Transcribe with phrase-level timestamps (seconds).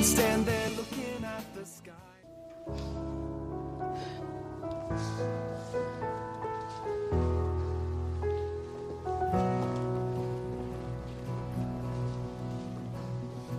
[0.00, 1.92] Don't stand there looking at the sky.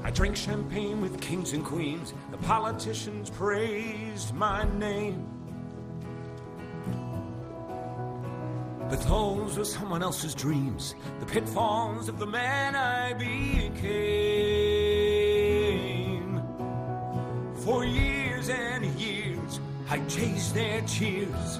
[0.03, 2.15] I drank champagne with kings and queens.
[2.31, 5.27] The politicians praised my name.
[8.89, 14.70] But those were someone else's dreams, the pitfalls of the man I became.
[20.21, 21.59] I chased their cheers,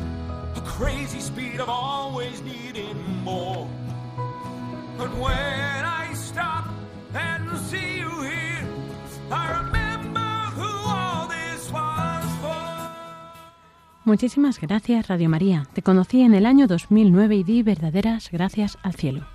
[0.56, 3.68] a crazy speed of always needing more.
[4.98, 6.66] But when I stop
[7.16, 8.68] and see you here,
[9.32, 12.92] I remember who all this was for.
[14.06, 15.66] Muchísimas gracias, Radio María.
[15.74, 19.26] Te conocí en el año 2009 y di verdaderas gracias al cielo.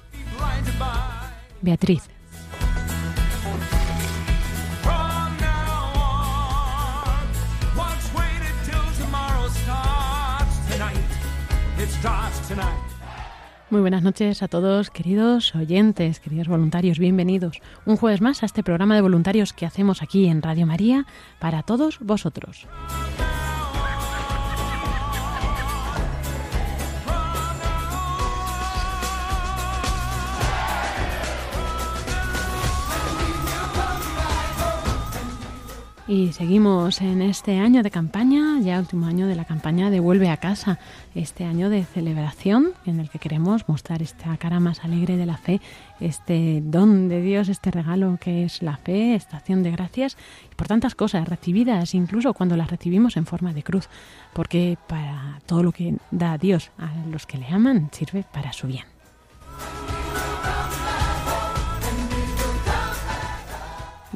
[1.63, 2.16] Beatriz.
[13.69, 18.63] Muy buenas noches a todos, queridos oyentes, queridos voluntarios, bienvenidos un jueves más a este
[18.63, 21.05] programa de voluntarios que hacemos aquí en Radio María
[21.41, 22.69] para todos vosotros.
[36.09, 40.29] Y seguimos en este año de campaña, ya último año de la campaña de Vuelve
[40.31, 40.79] a casa,
[41.17, 45.37] este año de celebración en el que queremos mostrar esta cara más alegre de la
[45.37, 45.61] fe,
[45.99, 50.17] este don de Dios, este regalo que es la fe, esta acción de gracias
[50.53, 53.89] y por tantas cosas recibidas, incluso cuando las recibimos en forma de cruz,
[54.33, 58.69] porque para todo lo que da Dios a los que le aman sirve para su
[58.69, 58.96] bien.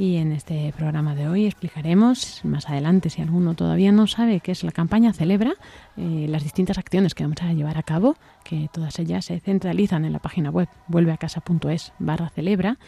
[0.00, 4.52] Y en este programa de hoy explicaremos más adelante, si alguno todavía no sabe qué
[4.52, 5.52] es la campaña Celebra,
[5.98, 10.06] eh, las distintas acciones que vamos a llevar a cabo, que todas ellas se centralizan
[10.06, 12.78] en la página web vuelveacasa.es barra celebra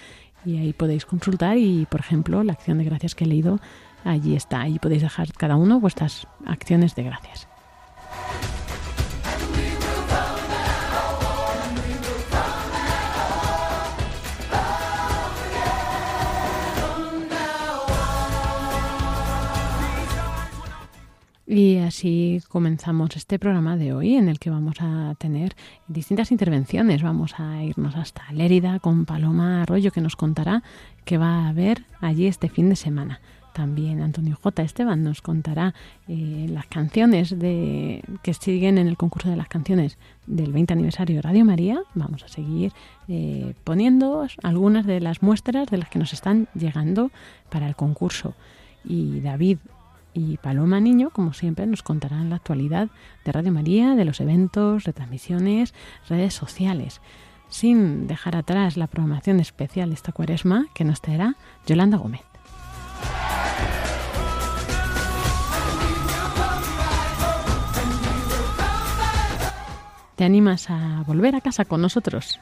[0.47, 3.61] y ahí podéis consultar y, por ejemplo, la acción de gracias que he leído,
[4.05, 7.47] allí está, ahí podéis dejar cada uno vuestras acciones de gracias.
[21.47, 25.57] Y así comenzamos este programa de hoy en el que vamos a tener
[25.89, 27.03] distintas intervenciones.
[27.03, 30.63] Vamos a irnos hasta Lérida con Paloma Arroyo que nos contará
[31.05, 33.21] qué va a haber allí este fin de semana.
[33.53, 34.63] También Antonio J.
[34.63, 35.75] Esteban nos contará
[36.09, 41.17] eh, las canciones de, que siguen en el concurso de las canciones del 20 aniversario
[41.17, 41.83] de Radio María.
[41.95, 42.73] Vamos a seguir
[43.09, 47.11] eh, poniendo algunas de las muestras de las que nos están llegando
[47.51, 48.35] para el concurso.
[48.85, 49.59] Y David
[50.15, 52.89] y Paloma Niño, como siempre, nos contarán la actualidad
[53.25, 55.75] de Radio María, de los eventos, retransmisiones,
[56.09, 57.01] redes sociales,
[57.49, 61.37] sin dejar atrás la programación especial de esta cuaresma que nos traerá
[61.67, 62.23] Yolanda Gómez.
[70.17, 72.39] ¿Te animas a volver a casa con nosotros?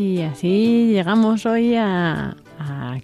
[0.00, 2.34] Y así llegamos hoy a,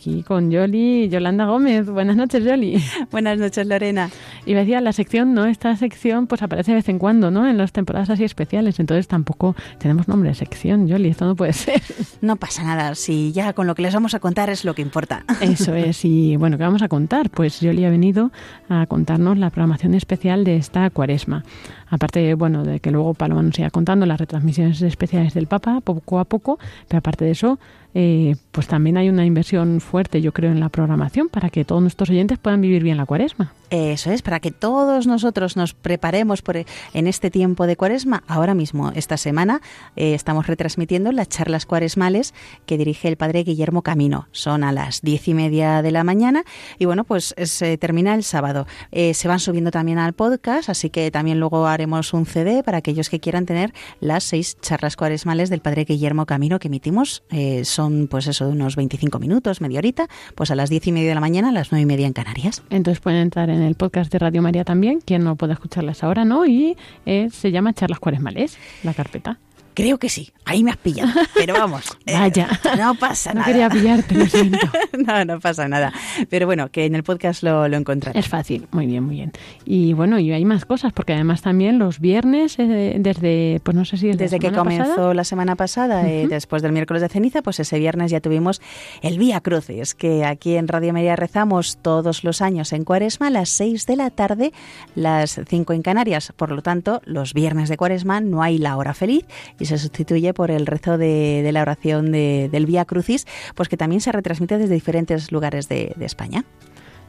[0.06, 1.86] aquí con Yoli, Yolanda Gómez.
[1.86, 2.80] Buenas noches, Yoli.
[3.10, 4.08] Buenas noches, Lorena.
[4.44, 5.46] Y me decía, la sección, ¿no?
[5.46, 7.48] Esta sección pues aparece de vez en cuando, ¿no?
[7.48, 8.78] En las temporadas así especiales.
[8.78, 11.08] Entonces tampoco tenemos nombre de sección, Yoli.
[11.08, 11.82] Esto no puede ser.
[12.20, 12.94] No pasa nada.
[12.94, 15.24] Si ya con lo que les vamos a contar es lo que importa.
[15.40, 16.04] Eso es.
[16.04, 17.28] Y bueno, ¿qué vamos a contar?
[17.30, 18.30] Pues Yoli ha venido
[18.68, 21.42] a contarnos la programación especial de esta cuaresma
[21.88, 26.18] aparte bueno, de que luego Paloma nos siga contando las retransmisiones especiales del Papa poco
[26.18, 26.58] a poco,
[26.88, 27.58] pero aparte de eso,
[27.98, 31.80] eh, pues también hay una inversión fuerte, yo creo, en la programación para que todos
[31.80, 33.54] nuestros oyentes puedan vivir bien la cuaresma.
[33.70, 38.22] Eso es, para que todos nosotros nos preparemos por, e, en este tiempo de cuaresma.
[38.28, 39.60] Ahora mismo, esta semana,
[39.96, 42.34] eh, estamos retransmitiendo las charlas cuaresmales
[42.64, 44.28] que dirige el padre Guillermo Camino.
[44.32, 46.44] Son a las diez y media de la mañana
[46.78, 48.66] y bueno, pues se termina el sábado.
[48.92, 52.78] Eh, se van subiendo también al podcast, así que también luego haremos un CD para
[52.78, 57.22] aquellos que quieran tener las seis charlas cuaresmales del padre Guillermo Camino que emitimos.
[57.64, 61.08] son pues eso, de unos 25 minutos, media horita, pues a las 10 y media
[61.08, 62.62] de la mañana, a las 9 y media en Canarias.
[62.70, 66.24] Entonces pueden entrar en el podcast de Radio María también, quien no pueda escucharlas ahora,
[66.24, 66.46] ¿no?
[66.46, 69.38] Y eh, se llama Charlas Cuaresmales, la carpeta.
[69.76, 71.12] Creo que sí, ahí me has pillado.
[71.34, 71.84] Pero vamos.
[72.06, 72.48] Eh, Vaya.
[72.78, 73.46] no pasa nada.
[73.46, 74.58] No quería pillarte, lo siento.
[75.06, 75.92] no, no pasa nada.
[76.30, 78.24] Pero bueno, que en el podcast lo, lo encontrarás.
[78.24, 79.32] Es fácil, muy bien, muy bien.
[79.64, 83.84] Y bueno, y hay más cosas, porque además también los viernes, eh, desde, pues no
[83.84, 87.58] sé si desde que comenzó la semana pasada, eh, después del miércoles de ceniza, pues
[87.58, 88.62] ese viernes ya tuvimos
[89.02, 93.30] el Vía Crucis, que aquí en Radio María rezamos todos los años en Cuaresma a
[93.30, 94.52] las 6 de la tarde,
[94.94, 96.32] las 5 en Canarias.
[96.36, 99.24] Por lo tanto, los viernes de Cuaresma no hay la hora feliz
[99.58, 104.00] y se sustituye por el rezo de, la oración del Vía Crucis, pues que también
[104.00, 106.44] se retransmite desde diferentes lugares de, de España.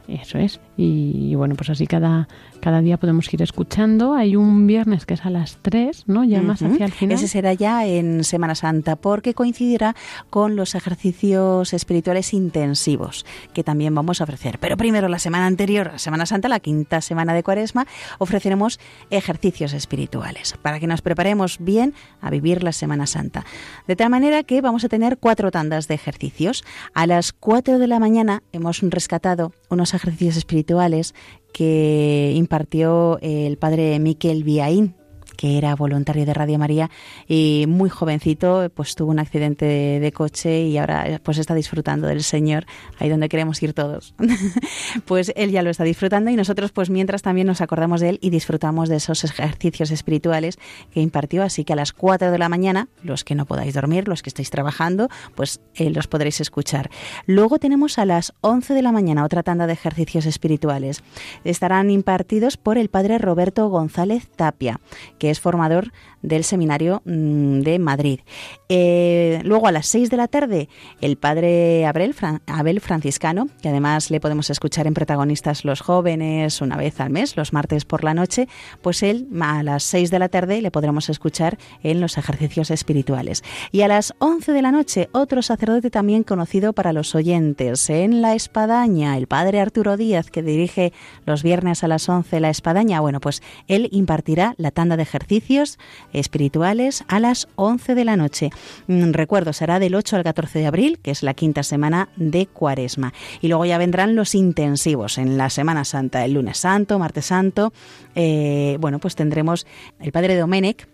[0.08, 0.58] Eso es.
[0.78, 2.28] Y, bueno, pues así cada,
[2.62, 4.14] cada día podemos ir escuchando.
[4.14, 6.24] Hay un viernes que es a las 3, ¿no?
[6.24, 7.16] Ya más hacia el final.
[7.16, 9.94] Ese será ya en Semana Santa, porque coincidirá
[10.30, 14.58] con los ejercicios espirituales intensivos que también vamos a ofrecer.
[14.58, 17.86] Pero primero, la semana anterior, a Semana Santa, la quinta semana de Cuaresma,
[18.18, 18.80] ofreceremos
[19.10, 23.44] ejercicios espirituales para que nos preparemos bien a vivir la Semana Santa.
[23.86, 26.64] De tal manera que vamos a tener cuatro tandas de ejercicios.
[26.94, 29.97] A las 4 de la mañana hemos rescatado unos ejercicios
[30.36, 31.14] espirituales
[31.52, 34.94] que impartió el padre Miquel Viaín
[35.38, 36.90] que era voluntario de Radio María
[37.28, 39.64] y muy jovencito, pues tuvo un accidente
[40.00, 42.66] de, coche y ahora pues está disfrutando del Señor,
[42.98, 44.14] ahí donde queremos ir todos.
[45.04, 48.18] pues él ya lo está disfrutando y nosotros pues mientras también nos acordamos de él
[48.20, 50.58] y disfrutamos de esos ejercicios espirituales
[50.92, 54.08] que impartió, así que a las 4 de la mañana, los que no podáis dormir,
[54.08, 56.90] los que estáis trabajando, pues eh, los podréis escuchar.
[57.26, 61.04] Luego tenemos a las 11 de la mañana otra tanda de ejercicios espirituales.
[61.44, 64.80] Estarán impartidos por el padre Roberto González Tapia,
[65.20, 65.92] que es formador
[66.22, 68.20] del Seminario mm, de Madrid.
[68.68, 70.68] Eh, luego a las 6 de la tarde,
[71.00, 72.14] el padre Abel,
[72.46, 77.36] Abel Franciscano, que además le podemos escuchar en protagonistas los jóvenes una vez al mes,
[77.36, 78.48] los martes por la noche,
[78.82, 83.42] pues él a las 6 de la tarde le podremos escuchar en los ejercicios espirituales.
[83.72, 88.22] Y a las 11 de la noche, otro sacerdote también conocido para los oyentes en
[88.22, 90.92] La Espadaña, el padre Arturo Díaz, que dirige
[91.26, 95.78] los viernes a las 11 La Espadaña, bueno, pues él impartirá la tanda de ejercicios
[96.12, 98.50] espirituales a las 11 de la noche.
[98.86, 102.46] Mm, recuerdo, será del 8 al 14 de abril, que es la quinta semana de
[102.46, 103.12] Cuaresma.
[103.40, 107.72] Y luego ya vendrán los intensivos en la Semana Santa, el lunes santo, martes santo.
[108.14, 109.66] Eh, bueno, pues tendremos
[110.00, 110.88] el Padre Domenech,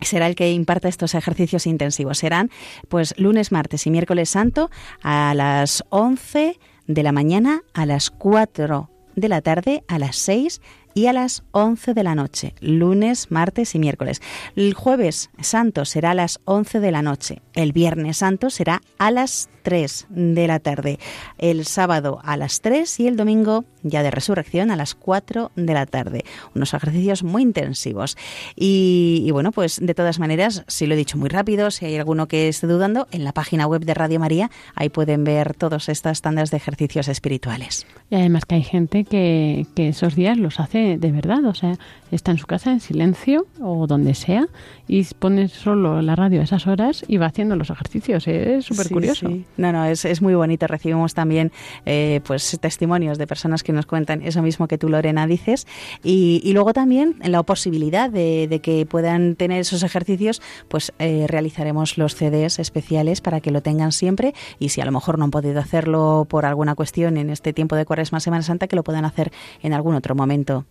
[0.00, 2.18] será el que imparta estos ejercicios intensivos.
[2.18, 2.50] Serán
[2.88, 4.70] pues lunes, martes y miércoles santo
[5.02, 10.60] a las 11 de la mañana, a las 4 de la tarde, a las 6
[10.94, 14.20] y a las 11 de la noche, lunes, martes y miércoles.
[14.56, 17.42] El jueves santo será a las 11 de la noche.
[17.54, 20.98] El viernes santo será a las 3 de la tarde.
[21.38, 25.74] El sábado a las 3 y el domingo ya de resurrección a las 4 de
[25.74, 26.24] la tarde.
[26.54, 28.16] Unos ejercicios muy intensivos.
[28.54, 32.28] Y, bueno, pues de todas maneras, si lo he dicho muy rápido, si hay alguno
[32.28, 36.22] que esté dudando, en la página web de Radio María, ahí pueden ver todas estas
[36.22, 37.86] tandas de ejercicios espirituales.
[38.10, 41.76] Y además que hay gente que, que esos días los hace de verdad, o sea,
[42.10, 44.46] está en su casa en silencio o donde sea
[44.88, 48.26] y pone solo la radio a esas horas y va haciendo los ejercicios.
[48.28, 49.28] Es súper curioso.
[49.56, 50.66] No, no, es, es, muy bonito.
[50.66, 51.52] Recibimos también
[51.86, 55.66] eh, pues testimonios de personas que nos cuentan eso mismo que tú, Lorena, dices.
[56.02, 61.26] Y, y luego también la posibilidad de, de, que puedan tener esos ejercicios, pues eh,
[61.28, 65.24] realizaremos los CDs especiales para que lo tengan siempre y si a lo mejor no
[65.24, 68.84] han podido hacerlo por alguna cuestión en este tiempo de Cuaresma Semana Santa, que lo
[68.84, 70.66] puedan hacer en algún otro momento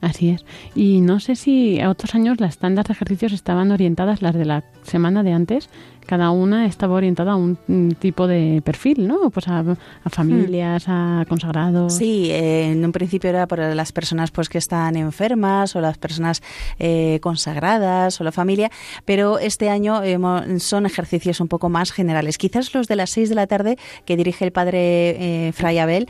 [0.00, 0.44] así es.
[0.74, 4.44] Y no sé si a otros años las tandas de ejercicios estaban orientadas, las de
[4.44, 5.68] la semana de antes,
[6.10, 9.30] cada una estaba orientada a un mm, tipo de perfil, ¿no?
[9.30, 9.64] Pues a,
[10.10, 11.94] familias, a consagrados.
[11.94, 15.98] Sí, eh, en un principio era para las personas pues que están enfermas o las
[15.98, 16.42] personas
[16.80, 18.72] eh, consagradas o la familia,
[19.04, 20.02] pero este año
[20.58, 22.38] son ejercicios un poco más generales.
[22.38, 26.08] Quizás los de las seis de la tarde que dirige el padre eh, Fray Abel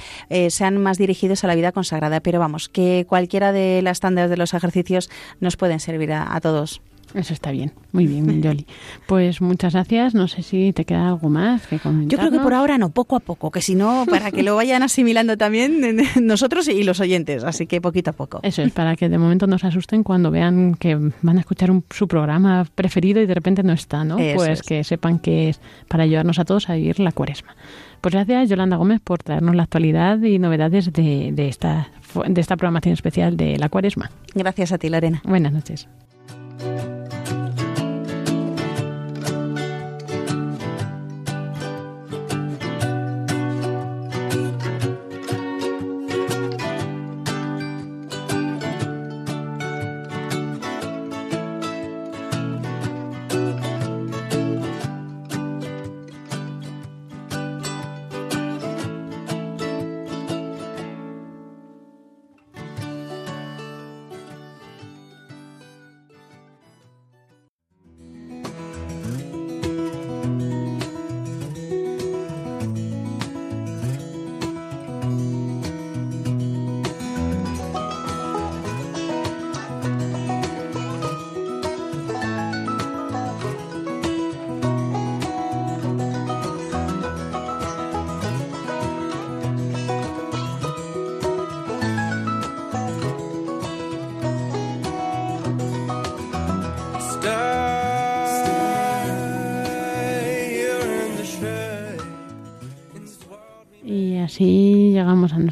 [0.49, 4.39] sean más dirigidos a la vida consagrada, pero vamos, que cualquiera de las tandas de
[4.39, 6.81] los ejercicios nos pueden servir a todos.
[7.15, 8.67] Eso está bien, muy bien, Yoli.
[9.07, 10.15] Pues muchas gracias.
[10.15, 12.09] No sé si te queda algo más que comentar.
[12.09, 14.57] Yo creo que por ahora no, poco a poco, que si no, para que lo
[14.57, 17.45] vayan asimilando también nosotros y los oyentes.
[17.45, 18.41] Así que poquito a poco.
[18.43, 21.71] Eso es, para que de momento no se asusten cuando vean que van a escuchar
[21.91, 24.17] su programa preferido y de repente no está, ¿no?
[24.17, 27.55] pues que sepan que es para ayudarnos a todos a vivir la cuaresma.
[28.01, 31.89] Pues gracias, Yolanda Gómez, por traernos la actualidad y novedades de, de, esta,
[32.27, 34.11] de esta programación especial de la cuaresma.
[34.35, 35.21] Gracias a ti, Lorena.
[35.25, 35.89] Buenas noches.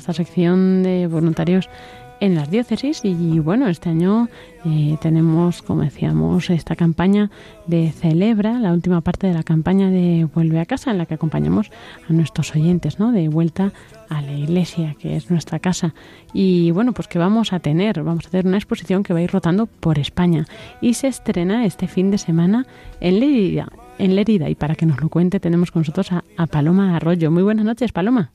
[0.09, 1.69] Llegamos a nuestra sección de voluntarios
[2.21, 4.29] en las diócesis y bueno, este año
[4.65, 7.31] eh, tenemos, como decíamos, esta campaña
[7.67, 11.15] de Celebra, la última parte de la campaña de Vuelve a casa, en la que
[11.15, 11.71] acompañamos
[12.09, 13.13] a nuestros oyentes, ¿no?
[13.13, 13.73] De vuelta
[14.09, 15.95] a la iglesia, que es nuestra casa.
[16.33, 19.23] Y bueno, pues que vamos a tener, vamos a tener una exposición que va a
[19.23, 20.47] ir rotando por España
[20.81, 22.67] y se estrena este fin de semana
[23.01, 23.69] en Lerida.
[23.99, 27.31] En Lerida, y para que nos lo cuente tenemos con nosotros a Paloma Arroyo.
[27.31, 28.33] Muy buenas noches, Paloma.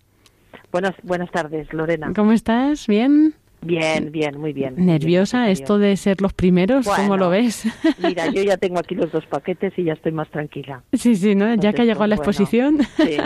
[0.71, 2.11] Buenas, buenas tardes, Lorena.
[2.15, 2.87] ¿Cómo estás?
[2.87, 3.33] ¿Bien?
[3.61, 4.75] Bien, bien, muy bien.
[4.77, 6.87] ¿Nerviosa esto de ser los primeros?
[6.87, 7.65] ¿Cómo lo ves?
[7.99, 10.83] Mira, yo ya tengo aquí los dos paquetes y ya estoy más tranquila.
[10.91, 11.53] Sí, sí, ¿no?
[11.55, 12.79] ya que ha llegado la pues, exposición.
[12.97, 13.17] sí.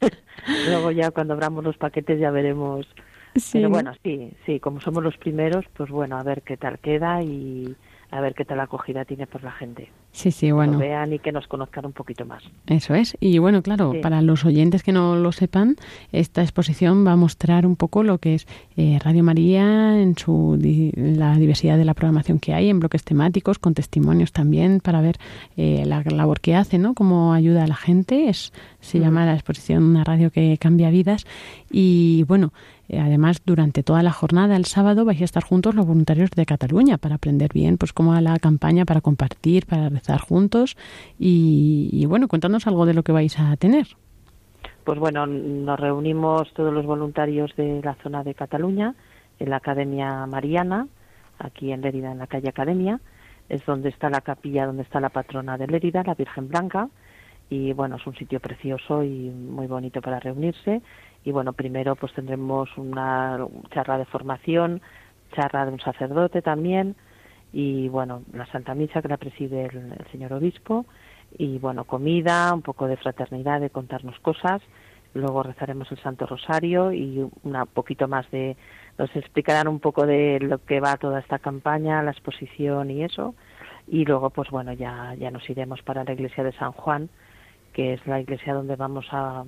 [0.68, 2.86] Luego ya cuando abramos los paquetes ya veremos.
[3.34, 3.58] Sí.
[3.58, 7.22] Pero bueno, sí, sí, como somos los primeros, pues bueno, a ver qué tal queda
[7.22, 7.74] y,
[8.10, 9.90] a ver qué tal acogida tiene por la gente.
[10.16, 10.78] Sí, sí, bueno.
[10.78, 12.42] Que vean y que nos conozcan un poquito más.
[12.66, 13.18] Eso es.
[13.20, 15.76] Y bueno, claro, para los oyentes que no lo sepan,
[16.10, 18.46] esta exposición va a mostrar un poco lo que es
[18.78, 20.58] eh, Radio María en su
[20.96, 25.18] la diversidad de la programación que hay en bloques temáticos, con testimonios también para ver
[25.58, 26.94] eh, la labor que hace, ¿no?
[26.94, 28.30] Cómo ayuda a la gente.
[28.30, 31.26] Es se llama la exposición Una radio que cambia vidas.
[31.70, 32.52] Y bueno,
[32.88, 36.46] eh, además, durante toda la jornada, el sábado, vais a estar juntos los voluntarios de
[36.46, 40.76] Cataluña para aprender bien pues cómo va la campaña, para compartir, para juntos.
[41.18, 43.86] Y, bueno, cuéntanos algo de lo que vais a tener.
[44.84, 48.94] Pues bueno, nos reunimos todos los voluntarios de la zona de Cataluña
[49.38, 50.86] en la Academia Mariana,
[51.38, 53.00] aquí en Lérida, en la calle Academia.
[53.48, 56.88] Es donde está la capilla, donde está la patrona de Lérida, la Virgen Blanca
[57.48, 60.82] y bueno, es un sitio precioso y muy bonito para reunirse
[61.24, 63.38] y bueno, primero pues tendremos una
[63.70, 64.80] charla de formación,
[65.34, 66.96] charla de un sacerdote también
[67.58, 70.84] y bueno, la Santa Misa que la preside el, señor obispo
[71.38, 74.60] y bueno, comida, un poco de fraternidad, de contarnos cosas,
[75.14, 78.58] luego rezaremos el Santo Rosario y un poquito más de
[78.98, 83.34] nos explicarán un poco de lo que va toda esta campaña, la exposición y eso.
[83.88, 87.08] Y luego pues bueno, ya ya nos iremos para la iglesia de San Juan
[87.72, 89.44] que es la iglesia donde vamos a,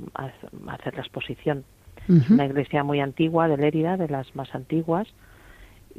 [0.68, 1.64] hacer la exposición.
[2.08, 5.08] Es una iglesia muy antigua de Lérida, de las más antiguas,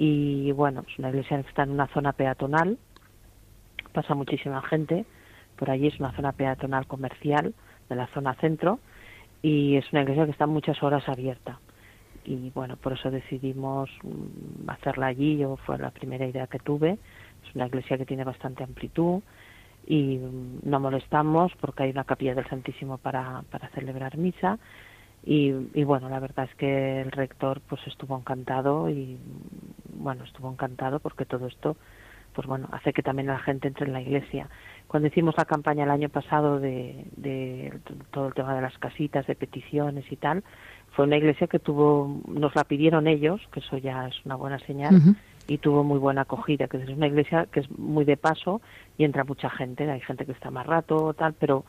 [0.01, 2.77] y bueno, es una iglesia que está en una zona peatonal,
[3.91, 5.05] pasa muchísima gente,
[5.57, 7.53] por allí es una zona peatonal comercial
[7.89, 8.79] de la zona centro,
[9.41, 11.59] y es una iglesia que está muchas horas abierta.
[12.23, 16.97] Y bueno, por eso decidimos mm, hacerla allí, yo fue la primera idea que tuve.
[17.45, 19.21] Es una iglesia que tiene bastante amplitud,
[19.85, 20.17] y
[20.63, 24.59] no molestamos porque hay una capilla del Santísimo para, para celebrar misa
[25.23, 29.17] y, y, bueno la verdad es que el rector pues estuvo encantado y
[29.93, 31.75] bueno estuvo encantado porque todo esto
[32.33, 34.49] pues bueno hace que también la gente entre en la iglesia.
[34.87, 37.79] Cuando hicimos la campaña el año pasado de, de
[38.11, 40.43] todo el tema de las casitas, de peticiones y tal,
[40.91, 44.59] fue una iglesia que tuvo, nos la pidieron ellos, que eso ya es una buena
[44.59, 45.15] señal,
[45.47, 48.61] y tuvo muy buena acogida, que es una iglesia que es muy de paso
[48.97, 51.65] y entra mucha gente, hay gente que está más rato tal, pero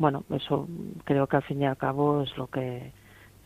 [0.00, 0.66] bueno, eso
[1.04, 2.90] creo que al fin y al cabo es lo que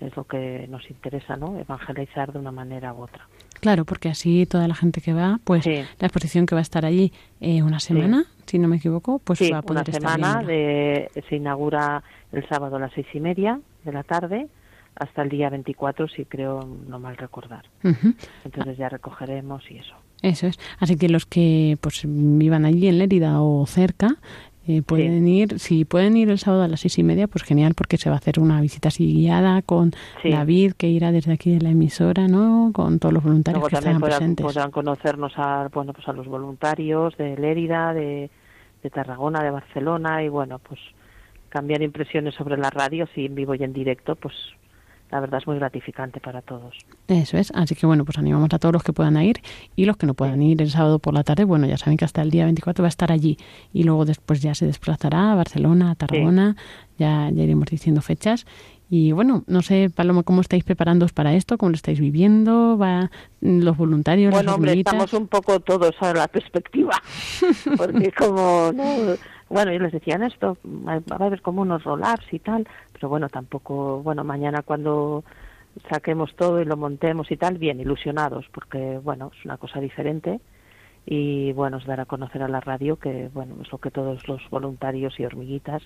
[0.01, 1.59] es lo que nos interesa, ¿no?
[1.59, 3.27] Evangelizar de una manera u otra.
[3.61, 5.75] Claro, porque así toda la gente que va, pues Sí.
[5.99, 9.39] la exposición que va a estar allí eh, una semana, si no me equivoco, pues
[9.39, 13.07] sí, va a poder una estar semana de, se inaugura el sábado a las seis
[13.15, 14.49] y media de la tarde
[14.97, 17.65] hasta el día 24, si creo no mal recordar.
[18.45, 19.95] Entonces ya recogeremos y eso.
[20.23, 20.59] Eso es.
[20.79, 24.17] Así que los que pues vivan allí en Lérida o cerca
[24.67, 27.75] eh, pueden ir, si pueden ir el sábado a las seis y media, pues genial,
[27.75, 29.93] porque se va a hacer una visita así guiada con
[30.23, 30.31] Sí.
[30.31, 32.71] David, que irá desde aquí de la emisora, ¿no?
[32.73, 34.45] Con todos los voluntarios Luego que estarán podrán, presentes.
[34.47, 38.31] podrán conocernos a, bueno, pues a los voluntarios de Lérida, de,
[38.83, 40.81] de Tarragona, de Barcelona y bueno, pues
[41.51, 44.35] cambiar impresiones sobre la radio, si en vivo y en directo, pues
[45.15, 46.75] la verdad es muy gratificante para todos.
[47.07, 47.53] Eso es.
[47.55, 49.41] Así que bueno, pues animamos a todos los que puedan ir
[49.77, 52.05] y los que no puedan ir el sábado por la tarde, bueno, ya saben que
[52.05, 53.39] hasta el día 24 va a estar allí
[53.73, 56.57] y luego después ya se desplazará a Barcelona, a Tarragona,
[56.99, 58.45] ya, ya iremos diciendo fechas.
[58.91, 61.59] Y bueno, no sé, Paloma, ¿cómo estáis preparándoos para esto?
[61.59, 62.77] ¿Cómo lo estáis viviendo?
[62.77, 67.01] ¿Va los voluntarios, Bueno, las hombre, estamos un poco todos a la perspectiva,
[67.77, 69.15] porque como, no,
[69.55, 73.29] bueno, ellos les decían esto, va a haber como unos roll-ups y tal, pero bueno,
[73.29, 75.23] tampoco, bueno, mañana cuando
[75.89, 80.41] saquemos todo y lo montemos y tal, bien, ilusionados, porque bueno, es una cosa diferente.
[81.07, 84.27] Y bueno, es dar a conocer a la radio que, bueno, es lo que todos
[84.27, 85.83] los voluntarios y hormiguitas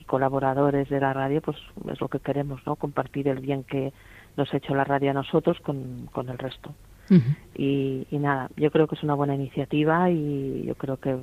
[0.00, 1.58] y colaboradores de la radio, pues
[1.92, 2.74] es lo que queremos, ¿no?
[2.74, 3.92] Compartir el bien que
[4.36, 6.74] nos ha hecho la radio a nosotros con, con el resto.
[7.54, 11.16] Y, y nada, yo creo que es una buena iniciativa y yo creo que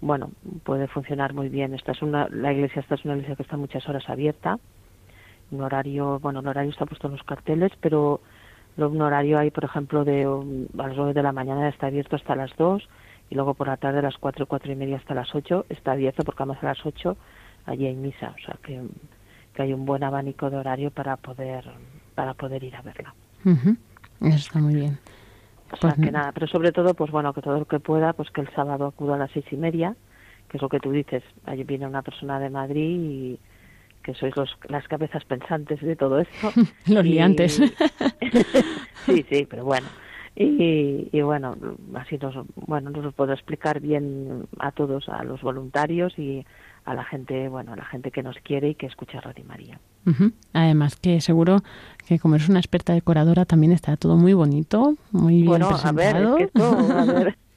[0.00, 0.30] bueno,
[0.64, 1.74] puede funcionar muy bien.
[1.74, 4.58] Esta es una la iglesia esta es una iglesia que está muchas horas abierta.
[5.50, 8.20] Un horario, bueno, el horario está puesto en los carteles, pero
[8.76, 12.16] un horario hay, por ejemplo, de um, a las 9 de la mañana está abierto
[12.16, 12.88] hasta las 2
[13.30, 15.92] y luego por la tarde a las 4, 4 y media hasta las 8 está
[15.92, 17.16] abierto porque además a las 8
[17.66, 18.80] allí hay misa, o sea que,
[19.54, 21.64] que hay un buen abanico de horario para poder
[22.14, 23.14] para poder ir a verla.
[24.20, 24.98] Eso está muy bien.
[25.72, 28.12] O sea Pues que nada, pero sobre todo, pues bueno, que todo lo que pueda,
[28.14, 29.94] pues que el sábado acuda a las seis y media,
[30.48, 31.22] que es lo que tú dices.
[31.44, 33.38] Allí viene una persona de Madrid y
[34.02, 36.50] que sois los, las cabezas pensantes de todo esto.
[36.86, 37.56] Los Y- liantes.
[39.06, 39.86] sí, sí, pero bueno.
[40.34, 41.56] Y, y bueno,
[41.94, 46.46] así nos, bueno, nos lo puedo explicar bien a todos, a los voluntarios y
[46.84, 49.80] a la gente, bueno, a la gente que nos quiere y que escucha Radio María.
[50.52, 51.62] Además que seguro
[52.06, 55.92] que como eres una experta decoradora también está todo muy bonito, muy bien Bueno, a
[55.92, 56.36] ver, es presentado.
[56.36, 57.36] que a ver, ah,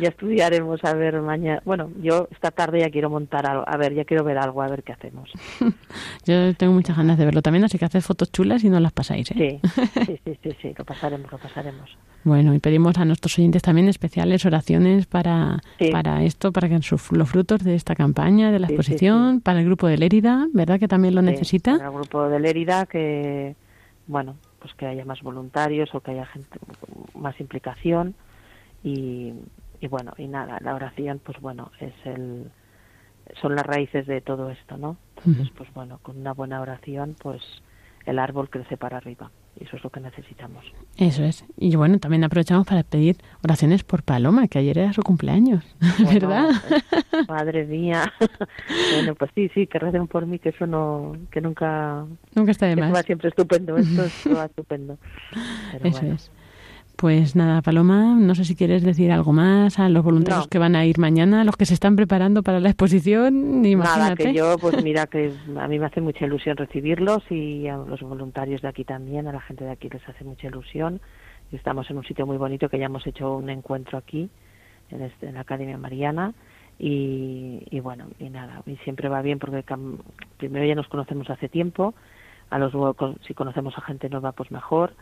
[0.00, 1.62] ya estudiaremos, a ver, mañana.
[1.64, 4.68] Bueno, yo esta tarde ya quiero montar algo, a ver, ya quiero ver algo, a
[4.68, 5.30] ver qué hacemos.
[6.26, 8.92] Yo tengo muchas ganas de verlo también, así que haced fotos chulas y no las
[8.92, 9.30] pasáis.
[9.32, 9.60] ¿eh?
[9.62, 11.96] Sí, sí, sí, sí, sí, lo pasaremos, lo pasaremos.
[12.24, 15.90] Bueno, y pedimos a nuestros oyentes también especiales oraciones para, Sí.
[15.90, 19.40] para esto, para que sus- los frutos de esta campaña, de la Sí, sí, exposición,
[19.40, 20.78] para el grupo de Lérida, ¿verdad?
[20.78, 21.72] Que también lo necesita.
[21.76, 23.56] para el grupo de Lérida, que,
[24.06, 26.58] bueno, pues que haya más voluntarios o que haya gente,
[27.14, 28.14] más implicación
[28.82, 29.32] y,
[29.80, 32.50] y bueno, y nada, la oración, pues bueno, es el
[33.40, 34.96] son las raíces de todo esto, ¿no?
[35.24, 37.40] Entonces, pues bueno, con una buena oración, pues
[38.06, 40.64] el árbol crece para arriba y eso es lo que necesitamos.
[40.96, 41.44] Eso es.
[41.56, 45.64] Y bueno, también aprovechamos para pedir oraciones por Paloma, que ayer era su cumpleaños,
[46.02, 46.50] Bueno, ¿verdad?
[46.70, 48.12] eh, madre mía.
[48.94, 52.66] bueno, pues sí, sí, que recen por mí, que eso no, que nunca, Nunca está
[52.66, 53.04] de eso va más.
[53.06, 54.98] siempre estupendo, esto es va estupendo.
[55.72, 56.14] Pero Eso bueno.
[56.14, 56.32] es.
[57.00, 60.50] Pues nada, Paloma, no sé si quieres decir algo más a los voluntarios No.
[60.50, 64.00] que van a ir mañana, a los que se están preparando para la exposición, imagínate.
[64.00, 67.78] Nada, que yo, pues mira, que a mí me hace mucha ilusión recibirlos y a
[67.78, 71.00] los voluntarios de aquí también, a la gente de aquí les hace mucha ilusión.
[71.52, 74.28] Estamos en un sitio muy bonito que ya hemos hecho un encuentro aquí,
[74.90, 76.34] en, este- en la Academia Mariana.
[76.78, 79.64] Y, y bueno, y nada, y siempre va bien porque
[80.36, 81.94] primero ya nos conocemos hace tiempo,
[82.50, 82.72] a los
[83.26, 84.92] si conocemos a gente nueva, pues mejor.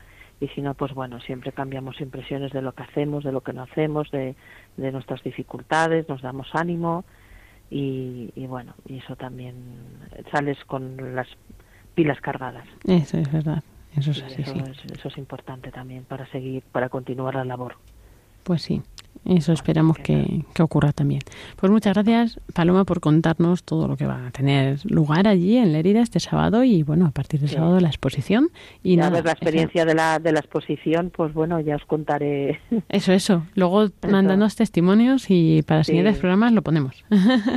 [0.40, 3.52] Y si no, pues bueno, siempre cambiamos impresiones de lo que hacemos, de lo que
[3.52, 4.36] no hacemos, de,
[4.76, 7.04] de nuestras dificultades, nos damos ánimo
[7.70, 9.56] y, y bueno, y eso también
[10.32, 11.26] sales con las
[11.94, 12.66] pilas cargadas.
[12.86, 13.62] Eso es verdad.
[13.96, 14.60] Eso es así, eso, sí.
[14.60, 17.76] es, eso es importante también para seguir, para continuar la labor.
[18.44, 18.82] Pues sí.
[19.24, 21.20] Eso esperamos que, que, ocurra también.
[21.56, 25.72] Pues muchas gracias, Paloma, por contarnos todo lo que va a tener lugar allí en
[25.72, 28.50] Lérida este sábado y, bueno, a partir del sábado la exposición.
[28.82, 32.60] Y nada, ver la experiencia de la, de la exposición, pues bueno, ya os contaré.
[32.88, 33.46] Eso, eso.
[33.54, 37.04] Luego mandándonos testimonios y para siguientes programas lo ponemos.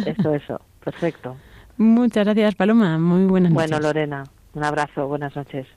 [0.06, 0.62] Eso, eso.
[0.84, 1.38] Perfecto.
[1.78, 2.98] Muchas gracias, Paloma.
[2.98, 3.70] Muy buenas noches.
[3.70, 5.08] Bueno, Lorena, un abrazo.
[5.08, 5.68] Buenas noches.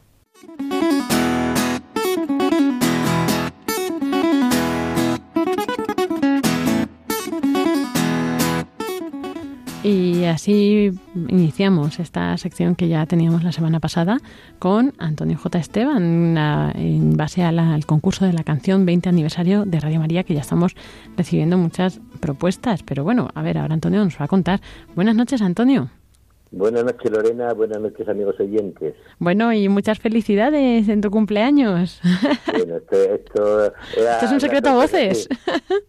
[9.85, 10.93] Y así
[11.29, 14.17] iniciamos esta sección que ya teníamos la semana pasada
[14.59, 15.59] con Antonio J.
[15.59, 16.39] Esteban
[16.75, 20.75] en base al concurso de la canción 20 aniversario de Radio María que ya estamos
[21.19, 22.83] recibiendo muchas propuestas.
[22.83, 24.63] Pero bueno, a ver, ahora Antonio nos va a contar.
[24.95, 25.91] Buenas noches, Antonio.
[26.57, 27.53] Buenas noches, Lorena.
[27.53, 28.95] Buenas noches, amigos oyentes.
[29.19, 32.01] Bueno, y muchas felicidades en tu cumpleaños.
[32.55, 35.29] Bueno, esto, es un secreto a voces.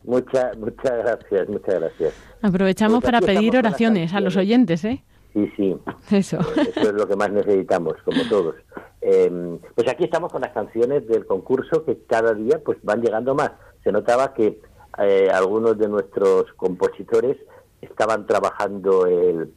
[0.03, 2.13] Muchas, muchas gracias, muchas gracias.
[2.41, 5.03] Aprovechamos pues para pedir oraciones a los oyentes, ¿eh?
[5.33, 5.77] Sí, sí.
[6.11, 6.37] Eso.
[6.37, 8.55] Eh, eso es lo que más necesitamos, como todos.
[9.01, 13.35] Eh, pues aquí estamos con las canciones del concurso que cada día pues van llegando
[13.35, 13.51] más.
[13.83, 14.59] Se notaba que
[14.97, 17.37] eh, algunos de nuestros compositores
[17.81, 19.53] estaban trabajando el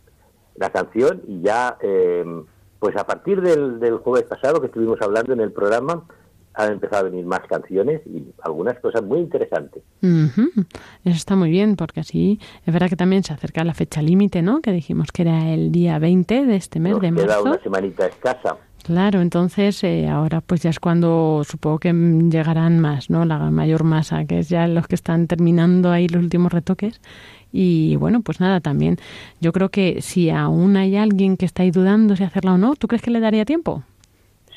[0.59, 2.25] la canción y ya, eh,
[2.79, 6.05] pues a partir del, del, jueves pasado que estuvimos hablando en el programa,
[6.59, 9.83] han empezado a venir más canciones y algunas cosas muy interesantes.
[10.03, 10.57] Eso
[11.05, 14.61] está muy bien, porque así es verdad que también se acerca la fecha límite, ¿no?
[14.61, 17.27] Que dijimos que era el día 20 de este mes de marzo.
[17.29, 18.57] Queda una semanita escasa.
[18.83, 23.25] Claro, entonces eh, ahora pues ya es cuando supongo que llegarán más, ¿no?
[23.25, 27.01] La mayor masa, que es ya los que están terminando ahí los últimos retoques
[27.53, 28.97] y bueno, pues nada, también
[29.41, 32.77] yo creo que si aún hay alguien que está ahí dudando si hacerla o no,
[32.77, 33.83] ¿tú crees que le daría tiempo?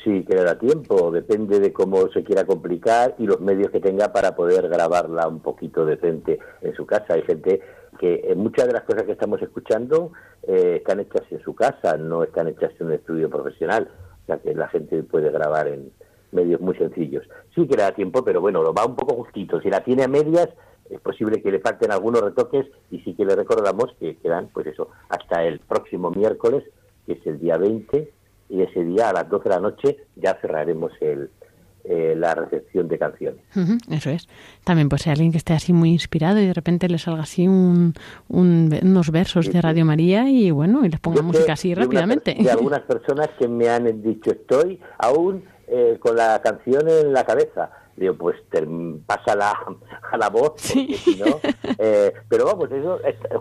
[0.04, 3.78] Sí, que le da tiempo, depende de cómo se quiera complicar y los medios que
[3.78, 7.14] tenga para poder grabarla un poquito decente en su casa.
[7.14, 7.60] Hay gente
[8.00, 11.96] que eh, muchas de las cosas que estamos escuchando eh, están hechas en su casa,
[11.98, 13.88] no están hechas en un estudio profesional,
[14.24, 15.92] o sea que la gente puede grabar en
[16.32, 17.22] medios muy sencillos.
[17.54, 19.60] Sí que le da tiempo, pero bueno, lo va un poco justito.
[19.60, 20.48] Si la tiene a medias,
[20.90, 24.66] es posible que le falten algunos retoques y sí que le recordamos que quedan, pues
[24.66, 26.64] eso, hasta el próximo miércoles,
[27.06, 28.10] que es el día 20,
[28.50, 31.30] y ese día a las 12 de la noche ya cerraremos el,
[31.84, 33.40] eh, la recepción de canciones.
[33.90, 34.28] eso es.
[34.62, 37.48] También pues si alguien que esté así muy inspirado y de repente le salga así
[37.48, 37.94] un,
[38.28, 42.36] unos versos de Radio María y bueno, y les ponga música así rápidamente.
[42.38, 47.24] Y algunas personas que me han dicho estoy aún eh, con la canción en la
[47.24, 48.36] cabeza digo, pues
[49.06, 49.52] pasa la,
[50.10, 51.26] a la voz, porque si no...
[51.78, 53.00] Eh, pero vamos, eso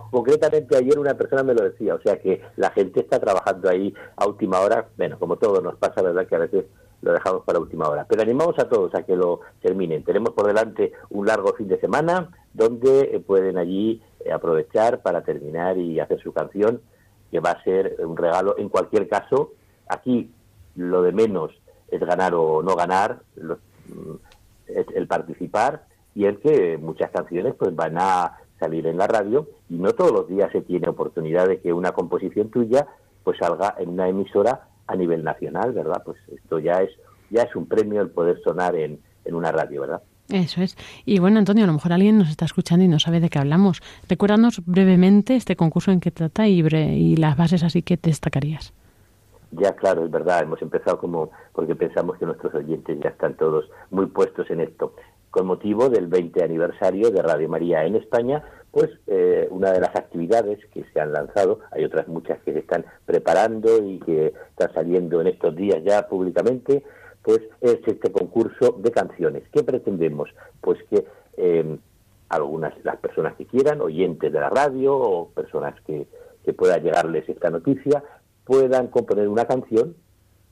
[0.10, 3.94] concretamente ayer una persona me lo decía, o sea que la gente está trabajando ahí
[4.16, 6.26] a última hora, bueno, como todo nos pasa, ¿verdad?
[6.28, 6.66] Que a veces
[7.02, 8.06] lo dejamos para última hora.
[8.08, 10.04] Pero animamos a todos a que lo terminen.
[10.04, 15.24] Tenemos por delante un largo fin de semana donde eh, pueden allí eh, aprovechar para
[15.24, 16.82] terminar y hacer su canción,
[17.30, 18.56] que va a ser un regalo.
[18.58, 19.54] En cualquier caso,
[19.88, 20.32] aquí
[20.76, 21.52] lo de menos
[21.90, 23.22] es ganar o no ganar.
[23.36, 24.31] Los, mm,
[24.96, 25.84] el participar
[26.16, 30.12] y el que muchas canciones pues van a salir en la radio y no todos
[30.12, 32.88] los días se tiene oportunidad de que una composición tuya
[33.24, 36.02] pues salga en una emisora a nivel nacional, ¿verdad?
[36.06, 36.92] Pues esto ya es
[37.30, 40.02] ya es un premio el poder sonar en, en una radio, ¿verdad?
[40.30, 40.78] Eso es.
[41.06, 43.40] Y bueno, Antonio, a lo mejor alguien nos está escuchando y no sabe de qué
[43.40, 43.82] hablamos.
[44.08, 48.74] Recuérdanos brevemente este concurso en qué trata y, y las bases así que destacarías.
[49.52, 53.70] Ya, claro, es verdad, hemos empezado como porque pensamos que nuestros oyentes ya están todos
[53.90, 54.94] muy puestos en esto.
[55.30, 59.96] Con motivo del 20 aniversario de Radio María en España, pues eh, una de las
[59.96, 64.74] actividades que se han lanzado, hay otras muchas que se están preparando y que están
[64.74, 66.84] saliendo en estos días ya públicamente,
[67.22, 69.44] pues es este concurso de canciones.
[69.52, 70.30] ¿Qué pretendemos?
[70.62, 71.06] Pues que
[71.38, 71.78] eh,
[72.30, 76.08] algunas las personas que quieran, oyentes de la radio o personas que,
[76.44, 78.04] que pueda llegarles esta noticia,
[78.46, 79.96] puedan componer una canción.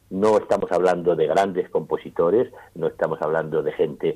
[0.09, 4.15] No estamos hablando de grandes compositores, no estamos hablando de gente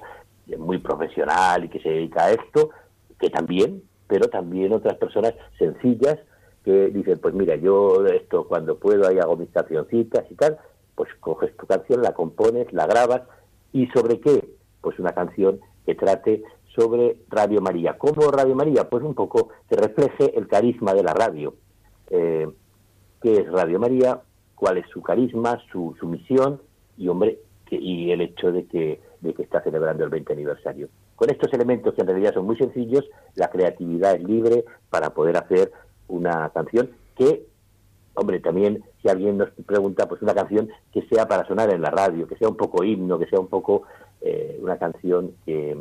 [0.58, 2.72] muy profesional y que se dedica a esto,
[3.20, 6.18] que también, pero también otras personas sencillas
[6.64, 10.58] que dicen, pues mira, yo esto cuando puedo ahí hago mis cancioncitas y tal,
[10.96, 13.22] pues coges tu canción, la compones, la grabas,
[13.72, 14.50] ¿y sobre qué?
[14.82, 16.44] Pues una canción que trate
[16.76, 17.98] sobre Radio María.
[17.98, 18.90] ¿Cómo Radio María?
[18.90, 21.56] Pues un poco que refleje el carisma de la radio.
[22.10, 22.48] Eh,
[23.24, 24.22] qué es Radio María,
[24.54, 26.62] cuál es su carisma, su, su misión
[26.98, 27.40] y, hombre,
[27.72, 30.90] y el hecho de que, de que está celebrando el 20 aniversario.
[31.16, 33.06] Con estos elementos que en realidad son muy sencillos,
[33.36, 35.72] la creatividad es libre para poder hacer
[36.10, 37.46] una canción que,
[38.16, 41.92] hombre, también si alguien nos pregunta, pues una canción que sea para sonar en la
[41.92, 43.84] radio, que sea un poco himno, que sea un poco
[44.20, 45.78] eh, una canción que,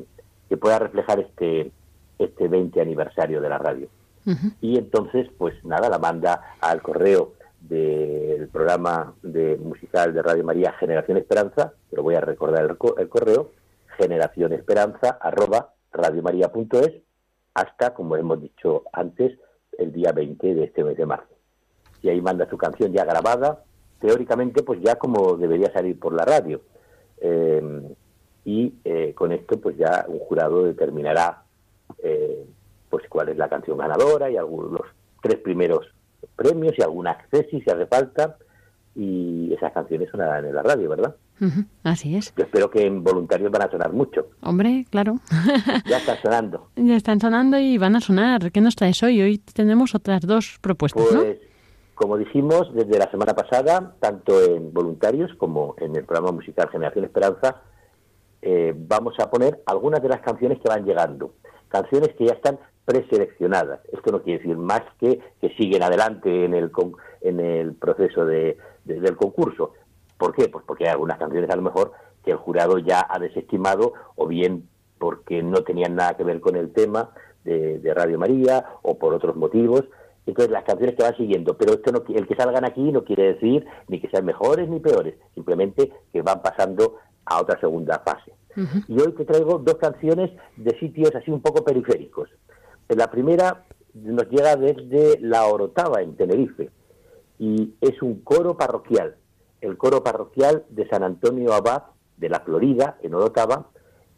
[0.49, 1.73] que pueda reflejar este,
[2.19, 3.89] este 20 aniversario de la radio.
[4.61, 10.73] Y entonces, pues nada, la manda al correo del programa de musical de Radio María
[10.73, 13.53] Generación Esperanza, pero voy a recordar el, correo,
[13.97, 16.93] generación esperanza arroba radiomaria.es
[17.55, 19.39] hasta, como hemos dicho antes,
[19.79, 21.35] el día 20 de este mes de marzo.
[22.03, 23.63] Y ahí manda su canción ya grabada,
[24.01, 26.61] teóricamente pues ya como debería salir por la radio.
[27.21, 27.95] Eh,
[28.45, 31.45] y eh, con esto pues ya un jurado determinará
[32.03, 32.42] eh,
[32.93, 34.87] pues cuál es la canción ganadora y algunos los
[35.23, 35.87] tres primeros
[36.37, 38.37] premios y alguna accesis si hace falta
[38.95, 41.17] y esas canciones sonarán en la radio, ¿verdad?
[41.83, 42.35] así es.
[42.37, 44.29] Yo espero que en voluntarios van a sonar mucho.
[44.43, 45.17] Hombre, claro.
[45.87, 46.69] ya están sonando.
[46.77, 48.53] Ya están sonando y van a sonar.
[48.53, 49.23] ¿Qué nos traes hoy?
[49.23, 51.39] Hoy tenemos otras dos propuestas, pues,
[51.95, 57.07] Como dijimos desde la semana pasada, tanto en voluntarios como en el programa musical Generación
[57.07, 57.63] Esperanza,
[58.43, 61.33] eh, vamos a poner algunas de las canciones que van llegando.
[61.69, 63.81] Canciones que ya están preseleccionadas.
[63.93, 66.71] Esto no quiere decir más que que siguen adelante en el,
[67.21, 69.75] en el proceso de, del concurso.
[70.19, 70.49] ¿Por qué?
[70.49, 71.93] Pues porque hay algunas canciones a lo mejor
[72.25, 74.69] que el jurado ya ha desestimado o bien
[74.99, 77.11] porque no tenían nada que ver con el tema
[77.45, 79.85] de, Radio María o por otros motivos.
[80.27, 83.35] Entonces las canciones que van siguiendo, pero esto no, el que salgan aquí no quiere
[83.35, 88.33] decir ni que sean mejores ni peores, simplemente que van pasando a otra segunda fase.
[88.87, 92.29] Y hoy te traigo dos canciones de sitios así un poco periféricos.
[92.89, 93.65] La primera
[93.95, 96.71] nos llega desde La Orotava, en Tenerife,
[97.39, 99.17] y es un coro parroquial,
[99.61, 101.85] el coro parroquial de San Antonio Abad
[102.17, 103.71] de la Florida, en Orotava,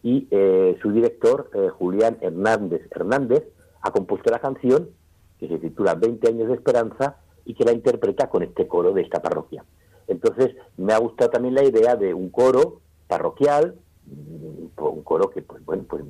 [0.03, 3.44] y eh, su director, eh, Julián Hernández Hernández,
[3.81, 4.90] ha compuesto la canción
[5.38, 9.03] que se titula 20 años de esperanza y que la interpreta con este coro de
[9.03, 9.64] esta parroquia.
[10.07, 15.42] Entonces, me ha gustado también la idea de un coro parroquial, mm, un coro que,
[15.42, 16.05] pues bueno, pues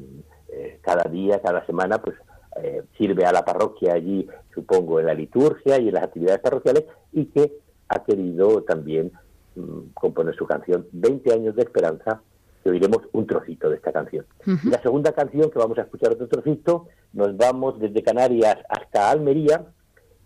[0.49, 2.17] eh, cada día, cada semana, pues
[2.63, 6.85] eh, sirve a la parroquia allí, supongo, en la liturgia y en las actividades parroquiales,
[7.13, 9.13] y que ha querido también
[9.57, 12.21] mm, componer su canción 20 años de esperanza,
[12.63, 14.25] que oiremos un trocito de esta canción.
[14.65, 19.67] La segunda canción, que vamos a escuchar otro trocito, nos vamos desde Canarias hasta Almería,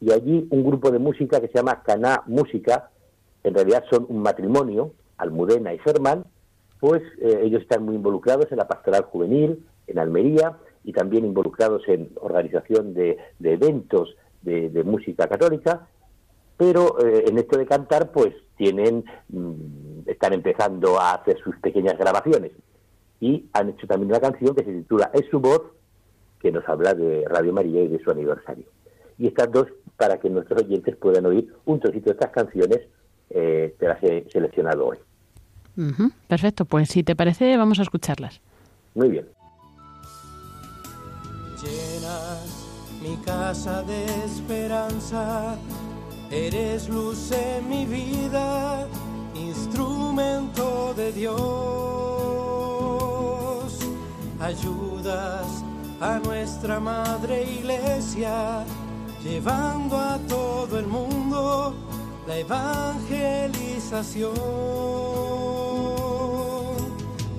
[0.00, 2.90] y allí un grupo de música que se llama Caná Música,
[3.42, 6.24] en realidad son un matrimonio, Almudena y Germán,
[6.78, 11.82] pues eh, ellos están muy involucrados en la pastoral juvenil, en Almería, y también involucrados
[11.88, 15.86] en organización de, eventos de, música católica,
[16.56, 21.96] pero eh, en esto de cantar, pues tienen, mm, están empezando a hacer sus pequeñas
[21.98, 22.52] grabaciones
[23.20, 25.62] y han hecho también una canción que se titula Es su voz,
[26.40, 28.64] que nos habla de Radio María y de su aniversario.
[29.18, 32.80] Y estas dos, para que nuestros oyentes puedan oír un trocito de estas canciones,
[33.30, 34.98] eh, te las he seleccionado hoy.
[36.26, 38.40] Perfecto, pues si te parece, vamos a escucharlas.
[38.94, 39.28] Muy bien.
[43.08, 45.56] Mi casa de esperanza,
[46.30, 48.86] eres luz en mi vida,
[49.34, 51.38] instrumento de Dios.
[54.40, 55.64] Ayudas
[56.00, 58.64] a nuestra madre iglesia,
[59.24, 61.74] llevando a todo el mundo
[62.26, 64.34] la evangelización.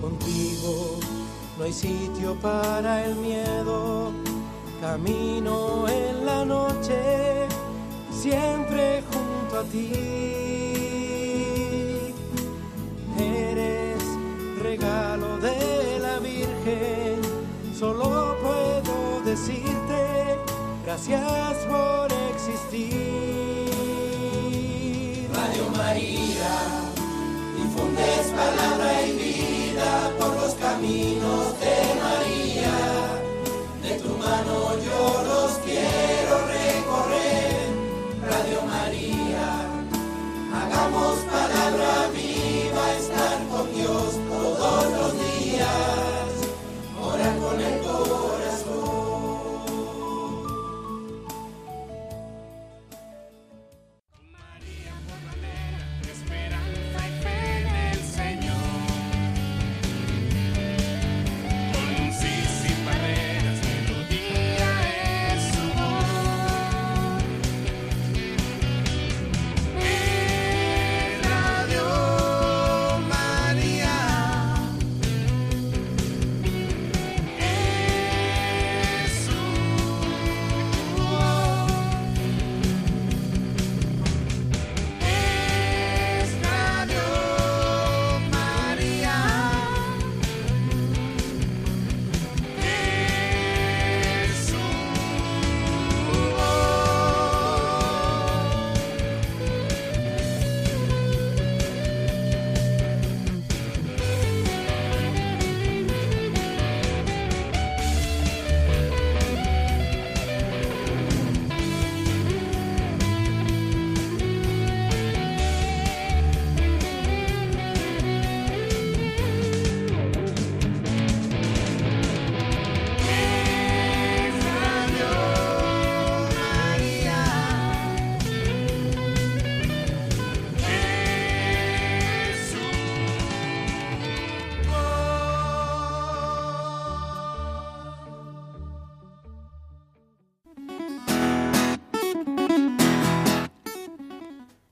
[0.01, 0.99] Contigo
[1.57, 4.11] no hay sitio para el miedo,
[4.81, 7.47] camino en la noche,
[8.11, 9.91] siempre junto a ti.
[13.17, 14.03] Eres
[14.61, 17.21] regalo de la Virgen,
[17.77, 20.37] solo puedo decirte
[20.85, 23.69] gracias por existir.
[25.33, 26.51] Radio María,
[27.57, 28.78] difundes palabra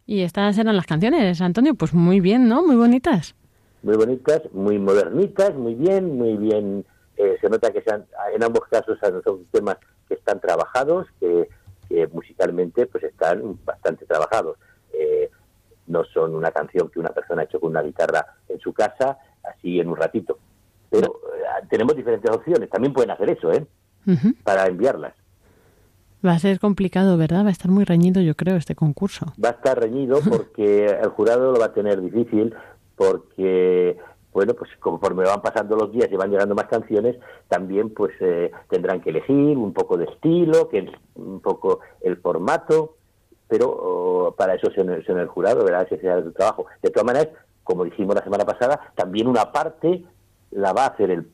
[0.07, 2.65] Y estas eran las canciones, Antonio, pues muy bien, ¿no?
[2.65, 3.35] Muy bonitas.
[3.83, 6.85] Muy bonitas, muy modernitas, muy bien, muy bien.
[7.17, 9.75] Eh, se nota que sean, en ambos casos son temas
[10.07, 11.49] que están trabajados, que,
[12.13, 14.57] musicalmente pues están bastante trabajados.
[14.93, 15.29] Eh,
[15.87, 19.17] no son una canción que una persona ha hecho con una guitarra en su casa,
[19.43, 20.37] así en un ratito.
[20.89, 23.65] Pero eh, tenemos diferentes opciones, también pueden hacer eso, ¿eh?
[24.43, 25.13] Para enviarlas.
[26.25, 27.43] Va a ser complicado, ¿verdad?
[27.43, 29.27] Va a estar muy reñido, yo creo, este concurso.
[29.43, 32.55] Va a estar reñido porque el jurado lo va a tener difícil,
[32.95, 33.97] porque,
[34.33, 38.51] bueno, pues conforme van pasando los días y van llegando más canciones, también pues eh,
[38.69, 42.95] tendrán que elegir un poco de estilo, que es un poco el formato,
[43.47, 45.87] pero oh, para eso son, en el jurado, ¿verdad?
[45.89, 46.65] Ese será el trabajo.
[46.81, 47.29] De todas maneras,
[47.63, 50.03] como dijimos la semana pasada, también una parte
[50.51, 51.25] la va a hacer el,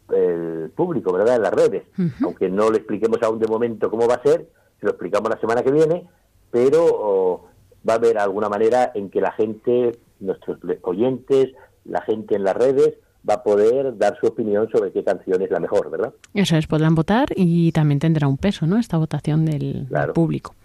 [0.72, 1.36] público, ¿verdad?
[1.36, 1.84] En las redes.
[2.24, 4.48] Aunque no le expliquemos aún de momento cómo va a ser,
[4.84, 6.08] lo explicamos la semana que viene,
[6.52, 7.50] pero
[7.88, 11.54] va a haber alguna manera en que la gente, nuestros oyentes,
[11.86, 12.96] la gente en las redes,
[13.28, 16.14] va a poder dar su opinión sobre qué canción es la mejor, ¿verdad?
[16.34, 18.78] Eso es, podrán votar y también tendrá un peso, ¿no?
[18.78, 20.56] Esta votación del, público.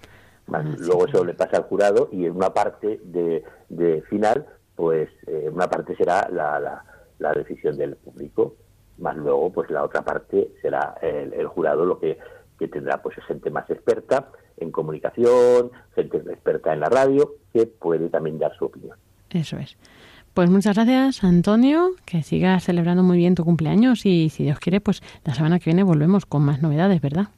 [0.47, 5.69] luego eso le pasa al jurado y en una parte de, final, pues eh, una
[5.69, 6.83] parte será la,
[7.19, 8.57] la, decisión del público,
[8.99, 12.19] más luego pues la otra parte será el jurado lo que
[12.59, 18.09] que tendrá pues gente más experta en comunicación, gente experta en la radio, que puede
[18.09, 18.97] también dar su opinión.
[19.31, 19.77] Eso es.
[20.35, 24.81] Pues muchas gracias, Antonio, que sigas celebrando muy bien tu cumpleaños y si Dios quiere,
[24.81, 27.29] pues la semana que viene volvemos con más novedades, ¿verdad?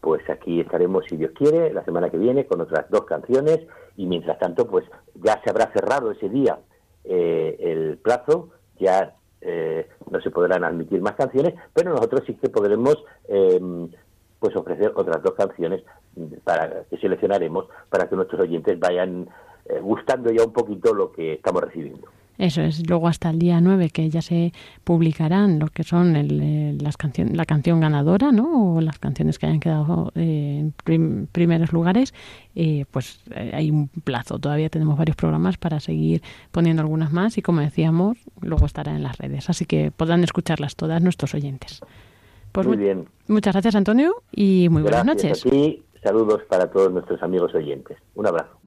[0.00, 3.60] Pues aquí estaremos, si Dios quiere, la semana que viene con otras dos canciones
[3.96, 6.58] y mientras tanto, pues ya se habrá cerrado ese día
[7.04, 12.48] eh, el plazo, ya eh, no se podrán admitir más canciones, pero nosotros sí que
[12.48, 12.96] podremos
[13.28, 13.60] eh,
[14.44, 15.82] pues ofrecer otras dos canciones
[16.44, 19.26] para que seleccionaremos para que nuestros oyentes vayan
[19.64, 22.06] eh, gustando ya un poquito lo que estamos recibiendo.
[22.36, 24.52] Eso es, luego hasta el día 9 que ya se
[24.82, 28.74] publicarán lo que son el, las canción, la canción ganadora, ¿no?
[28.74, 32.12] O las canciones que hayan quedado eh, en primeros lugares,
[32.54, 33.20] eh, pues
[33.54, 34.38] hay un plazo.
[34.38, 39.04] Todavía tenemos varios programas para seguir poniendo algunas más y como decíamos, luego estará en
[39.04, 39.48] las redes.
[39.48, 41.80] Así que podrán escucharlas todas nuestros oyentes.
[42.54, 43.08] Pues muy bien.
[43.26, 45.44] Muchas gracias, Antonio, y muy buenas noches.
[45.44, 47.98] Y saludos para todos nuestros amigos oyentes.
[48.14, 48.60] Un abrazo.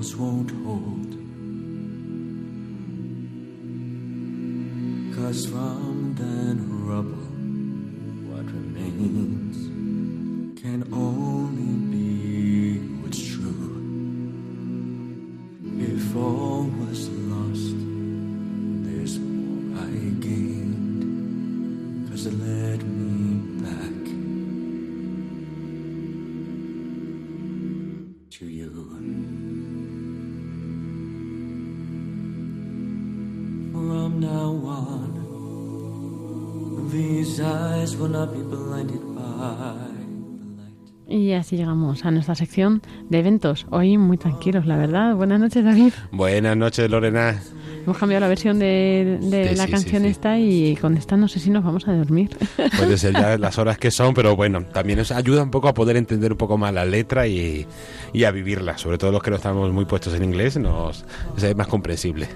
[0.00, 1.10] walls won't hold.
[5.14, 5.89] Cause from
[41.06, 43.66] Y así llegamos a nuestra sección de eventos.
[43.70, 45.16] Hoy muy tranquilos, la verdad.
[45.16, 45.92] Buenas noches, David.
[46.12, 47.40] Buenas noches, Lorena.
[47.84, 49.18] Hemos cambiado la versión de,
[49.56, 52.30] la canción esta y con esta no sé si nos vamos a dormir.
[52.76, 55.74] Puede ser ya las horas que son, pero bueno, también nos ayuda un poco a
[55.74, 57.66] poder entender un poco más la letra y,
[58.24, 58.76] a vivirla.
[58.78, 61.04] Sobre todo los que no estamos muy puestos en inglés, nos
[61.36, 62.28] es más comprensible.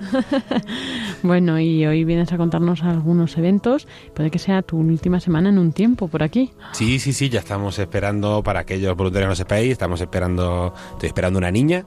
[1.22, 3.86] bueno, y hoy vienes a contarnos algunos eventos.
[4.14, 6.52] Puede que sea tu última semana en un tiempo por aquí.
[6.72, 11.08] Sí, sí, sí, ya estamos esperando para aquellos voluntarios que no sepáis, estamos esperando, estoy
[11.08, 11.84] esperando una niña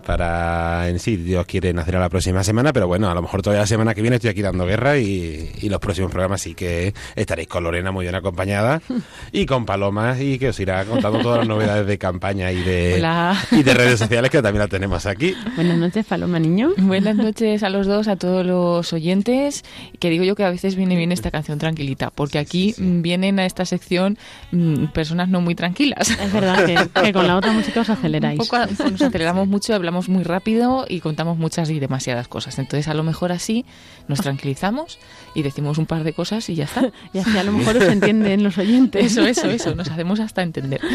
[0.00, 3.42] para en sí, Dios quiere nacer a la próxima semana, pero bueno, a lo mejor
[3.42, 6.92] todavía la semana que viene estoy aquí dando guerra y, los próximos programas sí que
[7.14, 8.82] estaréis con Lorena muy bien acompañada
[9.32, 13.06] y con Paloma y que os irá contando todas las novedades de campaña y de,
[13.52, 15.36] y de redes sociales que también la tenemos aquí.
[15.54, 16.70] Buenas noches, Paloma Niño.
[16.76, 19.64] Buenas noches a los dos, a todos los oyentes,
[20.00, 23.46] que digo yo que a veces viene bien esta canción tranquilita, porque aquí vienen a
[23.46, 24.18] esta sección
[24.50, 26.10] mm, personas no muy tranquilas.
[26.10, 28.40] Es verdad que, con la otra música os aceleráis.
[28.40, 28.58] Un poco,
[28.90, 32.58] nos aceleramos mucho y hablamos hablamos muy rápido y contamos muchas y demasiadas cosas.
[32.58, 33.66] Entonces, a lo mejor así
[34.08, 34.98] nos tranquilizamos
[35.34, 36.90] y decimos un par de cosas y ya está.
[37.12, 39.04] y así a lo mejor os entienden los oyentes.
[39.04, 39.74] Eso, eso, eso.
[39.74, 40.80] Nos hacemos hasta entender.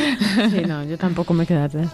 [0.56, 1.90] Sí, no, yo tampoco me quedo atrás.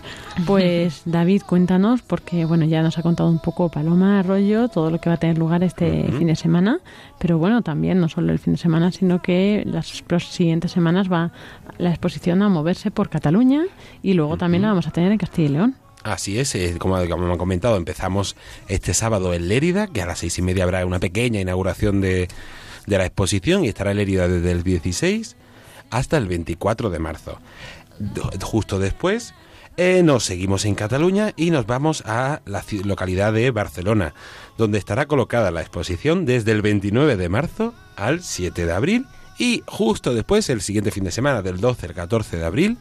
[0.46, 5.00] Pues, David, cuéntanos, porque, bueno, ya nos ha contado un poco Paloma Arroyo, todo lo
[5.00, 6.80] que va a tener lugar este fin de semana,
[7.20, 11.32] pero bueno, también no solo el fin de semana, sino que las siguientes semanas va
[11.78, 13.64] la exposición a moverse por Cataluña
[14.02, 15.76] y luego también la vamos a tener en Castilla y León.
[16.04, 18.36] Así es, eh, como, como han comentado, empezamos
[18.68, 22.28] este sábado en Lérida, que a las seis y media habrá una pequeña inauguración de,
[22.88, 25.36] de la exposición y estará en Lérida desde el 16
[25.92, 27.40] hasta el 24 de marzo.
[28.42, 29.36] Justo después
[29.78, 34.14] eh, nos seguimos en Cataluña y nos vamos a la localidad de Barcelona,
[34.58, 39.06] donde estará colocada la exposición desde el 29 de marzo al 7 de abril
[39.38, 42.78] y justo después, el siguiente fin de semana, del 12 al 14 de abril,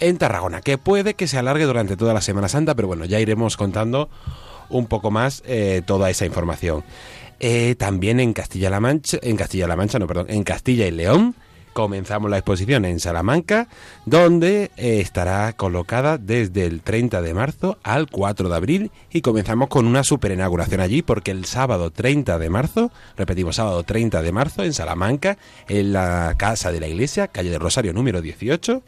[0.00, 3.20] en Tarragona, que puede que se alargue durante toda la Semana Santa, pero bueno, ya
[3.20, 4.08] iremos contando
[4.70, 6.84] un poco más eh, toda esa información.
[7.40, 11.34] Eh, también en Castilla-La Mancha, en Castilla-La Mancha, no, perdón, en Castilla y León
[11.78, 13.68] comenzamos la exposición en Salamanca,
[14.04, 19.68] donde eh, estará colocada desde el 30 de marzo al 4 de abril y comenzamos
[19.68, 24.32] con una super inauguración allí porque el sábado 30 de marzo, repetimos sábado 30 de
[24.32, 25.38] marzo en Salamanca,
[25.68, 28.82] en la casa de la iglesia, calle de Rosario número 18,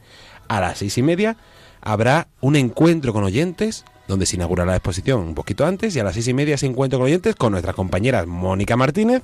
[0.51, 1.37] a las seis y media
[1.81, 6.05] habrá un encuentro con oyentes donde se inaugurará la exposición un poquito antes y a
[6.05, 9.23] las seis y media ese encuentro con oyentes con nuestras compañeras Mónica Martínez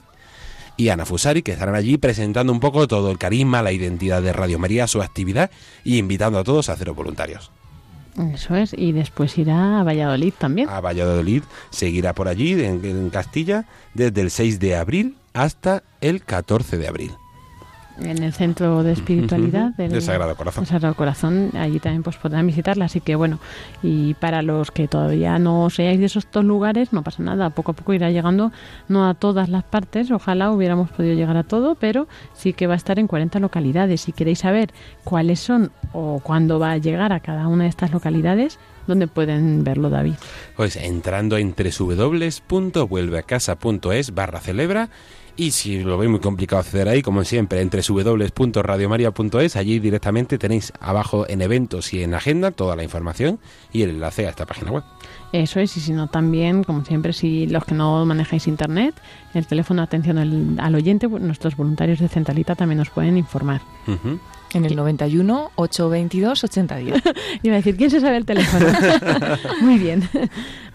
[0.77, 4.33] y Ana Fusari que estarán allí presentando un poco todo el carisma, la identidad de
[4.33, 5.51] Radio María, su actividad
[5.83, 7.51] y invitando a todos a haceros voluntarios.
[8.33, 10.69] Eso es, y después irá a Valladolid también.
[10.69, 16.23] A Valladolid seguirá por allí en, en Castilla desde el 6 de abril hasta el
[16.23, 17.13] 14 de abril.
[18.01, 20.65] En el centro de espiritualidad del Sagrado Corazón.
[20.65, 23.39] del Sagrado Corazón allí también pues podrán visitarla así que bueno
[23.83, 27.73] y para los que todavía no seáis de esos dos lugares no pasa nada poco
[27.73, 28.53] a poco irá llegando
[28.89, 32.75] no a todas las partes ojalá hubiéramos podido llegar a todo pero sí que va
[32.75, 34.73] a estar en 40 localidades si queréis saber
[35.05, 39.65] cuáles son o cuándo va a llegar a cada una de estas localidades ¿Dónde pueden
[39.65, 40.15] verlo, David?
[40.57, 44.91] Pues entrando en www.vuelveacasa.es barra celebra
[45.37, 50.73] y si lo veis muy complicado acceder ahí, como siempre, entre www.radiomaria.es, allí directamente tenéis
[50.81, 53.39] abajo en eventos y en agenda toda la información
[53.73, 54.85] y el enlace a esta página web.
[55.33, 58.95] Eso es, y si no también, como siempre, si los que no manejáis internet,
[59.35, 63.19] el teléfono de atención al, al oyente, pues, nuestros voluntarios de Centralita también nos pueden
[63.19, 63.61] informar.
[63.87, 64.19] Ujú.
[64.55, 67.03] En el 91 822 8010.
[67.43, 68.67] Iba a decir, ¿quién se sabe el teléfono?
[69.61, 70.09] Muy bien,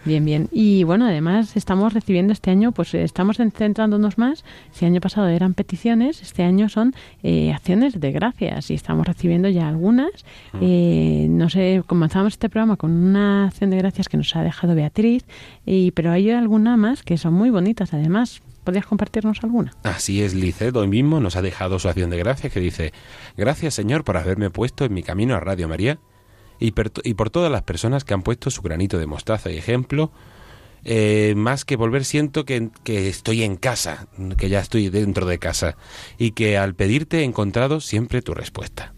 [0.04, 0.48] bien, bien.
[0.52, 4.44] Y bueno, además estamos recibiendo este año, pues eh, estamos en- centrándonos más.
[4.72, 9.48] Si año pasado eran peticiones, este año son eh, acciones de gracias y estamos recibiendo
[9.48, 10.10] ya algunas.
[10.60, 14.74] Eh, no sé, comenzamos este programa con una acción de gracias que nos ha dejado
[14.74, 15.24] Beatriz,
[15.66, 18.40] y, pero hay alguna más que son muy bonitas además.
[18.64, 19.72] ¿Podrías compartirnos alguna?
[19.82, 22.92] Así es, Licet hoy mismo nos ha dejado su acción de gracias que dice,
[23.36, 25.98] gracias Señor por haberme puesto en mi camino a Radio María
[26.62, 30.12] y, por todas las personas que han puesto su granito de mostaza y ejemplo.
[30.84, 35.38] Eh, más que volver siento que, que estoy en casa, que ya estoy dentro de
[35.38, 35.76] casa
[36.18, 38.92] y que al pedirte he encontrado siempre tu respuesta.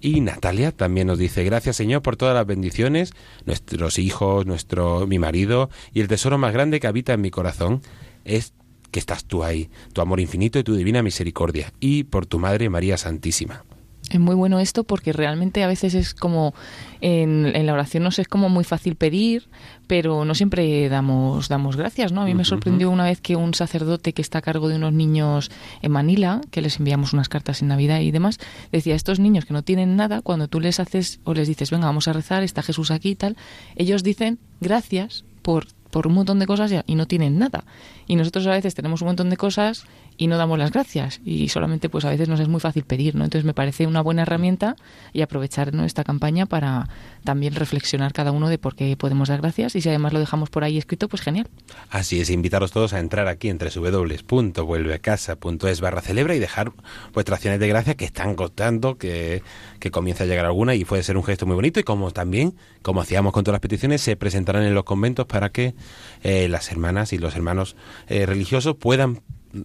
[0.00, 3.12] Y Natalia también nos dice, gracias Señor por todas las bendiciones,
[3.44, 7.82] nuestros hijos, nuestro, mi marido, y el tesoro más grande que habita en mi corazón
[8.24, 8.54] es
[8.90, 12.68] que estás tú ahí, tu amor infinito y tu divina misericordia, y por tu Madre
[12.68, 13.64] María Santísima.
[14.12, 16.54] Es muy bueno esto porque realmente a veces es como
[17.00, 19.48] en, en la oración nos es como muy fácil pedir,
[19.86, 22.20] pero no siempre damos damos gracias, ¿no?
[22.20, 24.92] A mí me sorprendió una vez que un sacerdote que está a cargo de unos
[24.92, 25.50] niños
[25.80, 28.38] en Manila, que les enviamos unas cartas en Navidad y demás,
[28.70, 31.86] decía, estos niños que no tienen nada, cuando tú les haces o les dices, venga,
[31.86, 33.36] vamos a rezar, está Jesús aquí y tal,
[33.76, 37.64] ellos dicen gracias por por un montón de cosas y no tienen nada.
[38.06, 39.84] Y nosotros a veces tenemos un montón de cosas
[40.22, 43.16] y no damos las gracias y solamente pues a veces nos es muy fácil pedir,
[43.16, 43.24] ¿no?
[43.24, 44.76] Entonces me parece una buena herramienta
[45.12, 45.84] y aprovechar ¿no?
[45.84, 46.88] esta campaña para
[47.24, 50.48] también reflexionar cada uno de por qué podemos dar gracias y si además lo dejamos
[50.48, 51.48] por ahí escrito, pues genial.
[51.90, 56.70] Así es, invitaros todos a entrar aquí en www.vuelveacasa.es barra celebra y dejar
[57.12, 59.42] vuestras acciones de gracia que están costando, que,
[59.80, 62.54] que comienza a llegar alguna y puede ser un gesto muy bonito y como también,
[62.82, 65.74] como hacíamos con todas las peticiones, se presentarán en los conventos para que
[66.22, 67.74] eh, las hermanas y los hermanos
[68.06, 69.20] eh, religiosos puedan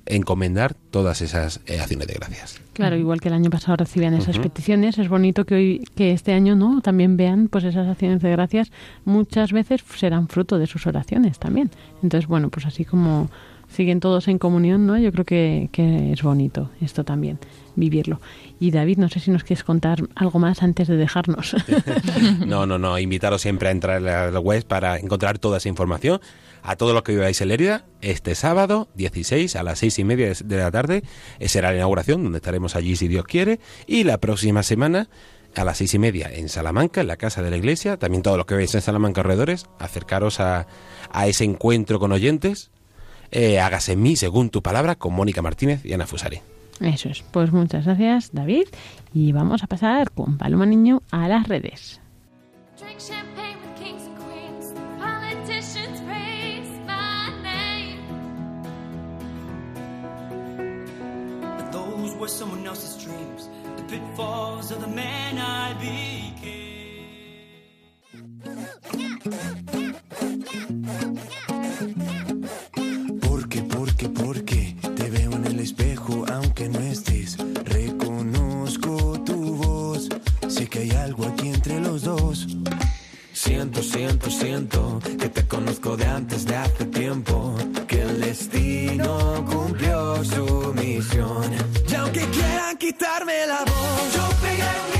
[0.06, 2.60] encomendar todas esas eh, acciones de gracias.
[2.74, 6.34] Claro, igual que el año pasado recibían esas peticiones, es bonito que hoy, que este
[6.34, 8.72] año no, también vean pues esas acciones de gracias,
[9.06, 11.72] muchas veces serán fruto de sus oraciones también.
[12.04, 13.30] Entonces, bueno, pues así como
[13.70, 14.98] siguen todos en comunión, ¿no?
[14.98, 17.40] Yo creo que, que es bonito esto también,
[17.76, 18.20] vivirlo.
[18.60, 21.55] Y David, no sé si nos quieres contar algo más antes de dejarnos.
[22.45, 26.20] no, no, no, invitaros siempre a entrar a la web para encontrar toda esa información.
[26.64, 30.34] A todos los que viváis en Lérida, este sábado 16 a las seis y media
[30.43, 31.03] de la tarde
[31.39, 33.60] será la inauguración, donde estaremos allí si Dios quiere.
[33.86, 35.08] Y la próxima semana
[35.55, 37.97] a las seis y media en Salamanca, en la casa de la iglesia.
[37.97, 40.68] También todos los que veis en Salamanca alrededores, acercaros a,
[41.12, 42.72] a ese encuentro con oyentes.
[43.32, 46.41] Eh, hágase en mí, según tu palabra, con Mónica Martínez y Ana Fusari.
[46.80, 47.23] Eso es.
[47.32, 48.67] Pues muchas gracias, David.
[49.13, 52.01] Y vamos a pasar con Paloma Niño a las redes.
[80.70, 82.47] Que hay algo aquí entre los dos.
[83.34, 87.55] Siento, siento, siento que te conozco de antes de hace tiempo,
[87.88, 91.51] que el destino cumplió su misión.
[91.89, 94.97] Y aunque quieran quitarme la voz, yo pegaré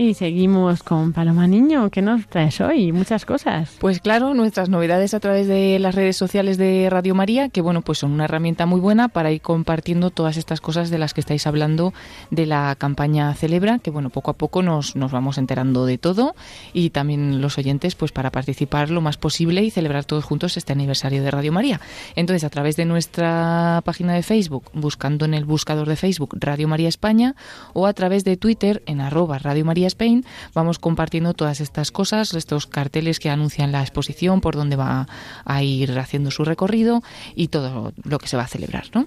[0.00, 1.90] Y seguimos con Paloma Niño.
[1.90, 2.90] ¿Qué nos traes hoy?
[2.90, 3.76] Muchas cosas.
[3.80, 7.82] Pues claro, nuestras novedades a través de las redes sociales de Radio María, que bueno,
[7.82, 11.20] pues son una herramienta muy buena para ir compartiendo todas estas cosas de las que
[11.20, 11.92] estáis hablando
[12.30, 16.34] de la campaña Celebra, que bueno, poco a poco nos, nos vamos enterando de todo
[16.72, 20.72] y también los oyentes pues para participar lo más posible y celebrar todos juntos este
[20.72, 21.78] aniversario de Radio María.
[22.16, 26.68] Entonces, a través de nuestra página de Facebook, buscando en el buscador de Facebook Radio
[26.68, 27.36] María España
[27.74, 30.24] o a través de Twitter en arroba Radio María Spain,
[30.54, 35.06] vamos compartiendo todas estas cosas, estos carteles que anuncian la exposición, por dónde va
[35.44, 37.02] a ir haciendo su recorrido
[37.34, 39.06] y todo lo que se va a celebrar, ¿no?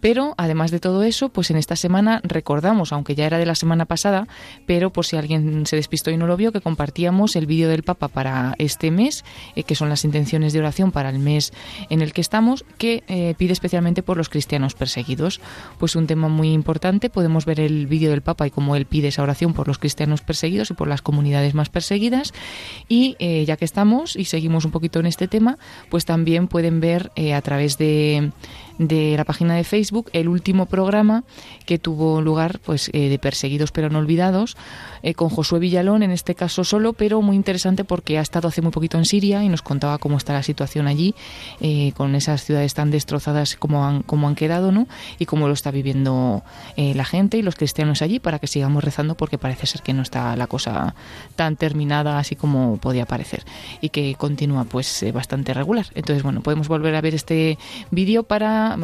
[0.00, 3.54] Pero además de todo eso, pues en esta semana recordamos, aunque ya era de la
[3.54, 4.26] semana pasada,
[4.66, 7.82] pero por si alguien se despistó y no lo vio, que compartíamos el vídeo del
[7.82, 9.24] Papa para este mes,
[9.56, 11.52] eh, que son las intenciones de oración para el mes
[11.90, 15.40] en el que estamos, que eh, pide especialmente por los cristianos perseguidos.
[15.78, 19.08] Pues un tema muy importante, podemos ver el vídeo del Papa y cómo él pide
[19.08, 22.32] esa oración por los cristianos perseguidos y por las comunidades más perseguidas.
[22.88, 25.58] Y eh, ya que estamos y seguimos un poquito en este tema,
[25.90, 28.32] pues también pueden ver eh, a través de,
[28.78, 31.24] de la página de Facebook el último programa
[31.66, 34.56] que tuvo lugar pues eh, de perseguidos pero no olvidados
[35.04, 38.62] eh, con Josué Villalón en este caso solo pero muy interesante porque ha estado hace
[38.62, 41.14] muy poquito en Siria y nos contaba cómo está la situación allí
[41.60, 44.88] eh, con esas ciudades tan destrozadas como han como han quedado no
[45.18, 46.42] y cómo lo está viviendo
[46.76, 49.92] eh, la gente y los cristianos allí para que sigamos rezando porque parece ser que
[49.92, 50.94] no está la cosa
[51.36, 53.44] tan terminada así como podía parecer
[53.82, 57.58] y que continúa pues bastante regular entonces bueno podemos volver a ver este
[57.90, 58.76] vídeo para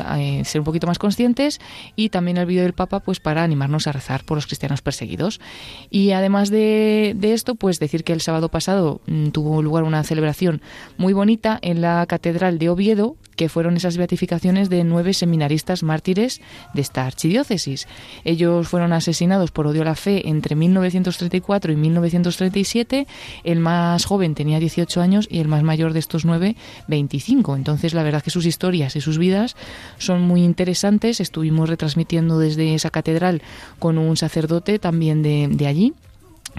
[0.44, 1.60] ser un poquito más conscientes
[1.96, 5.40] y también el vídeo del Papa pues para animarnos a rezar por los cristianos perseguidos.
[5.90, 10.62] Y además de, esto, pues decir que el sábado pasado mm, tuvo lugar una celebración
[10.96, 16.42] muy bonita en la Catedral de Oviedo, que fueron esas beatificaciones de nueve seminaristas mártires
[16.74, 17.88] de esta archidiócesis.
[18.22, 23.06] Ellos fueron asesinados por odio a la fe entre 1934 y 1937.
[23.44, 26.54] El más joven tenía 18 años y el más mayor de estos nueve,
[26.88, 27.56] 25.
[27.56, 29.56] Entonces, la verdad que sus historias y sus vidas
[29.96, 31.20] son muy interesantes.
[31.20, 33.40] Estuvimos retransmitiendo desde esa catedral
[33.78, 35.94] con un sacerdote también de allí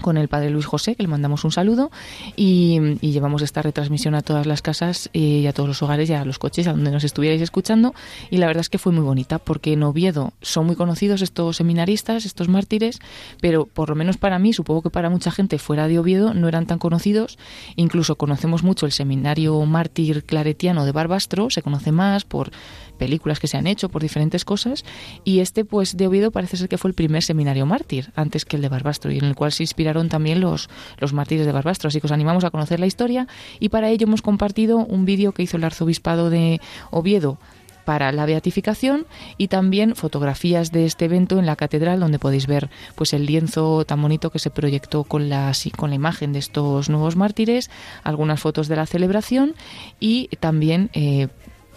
[0.00, 1.90] con el padre Luis José, que le mandamos un saludo,
[2.36, 6.14] y, llevamos esta retransmisión a todas las casas eh, y a todos los hogares y
[6.14, 7.94] a los coches, a donde nos estuvierais escuchando,
[8.30, 11.56] y la verdad es que fue muy bonita, porque en Oviedo son muy conocidos estos
[11.56, 13.00] seminaristas, estos mártires,
[13.40, 16.48] pero por lo menos para mí, supongo que para mucha gente fuera de Oviedo no
[16.48, 17.38] eran tan conocidos,
[17.76, 22.50] incluso conocemos mucho el seminario mártir claretiano de Barbastro, se conoce más por
[22.98, 24.84] películas que se han hecho, por diferentes cosas,
[25.24, 28.56] y este pues de Oviedo parece ser que fue el primer seminario mártir, antes que
[28.56, 30.68] el de Barbastro, y en el cual se inspiraron también los,
[30.98, 33.26] los mártires de Barbastro, así que os animamos a conocer la historia,
[33.60, 37.38] y para ello hemos compartido un vídeo que hizo el arzobispado de Oviedo
[37.84, 39.06] para la beatificación
[39.38, 43.84] y también fotografías de este evento en la catedral donde podéis ver pues el lienzo
[43.84, 47.70] tan bonito que se proyectó con la con la imagen de estos nuevos mártires,
[48.04, 49.54] algunas fotos de la celebración
[50.00, 51.28] y también eh,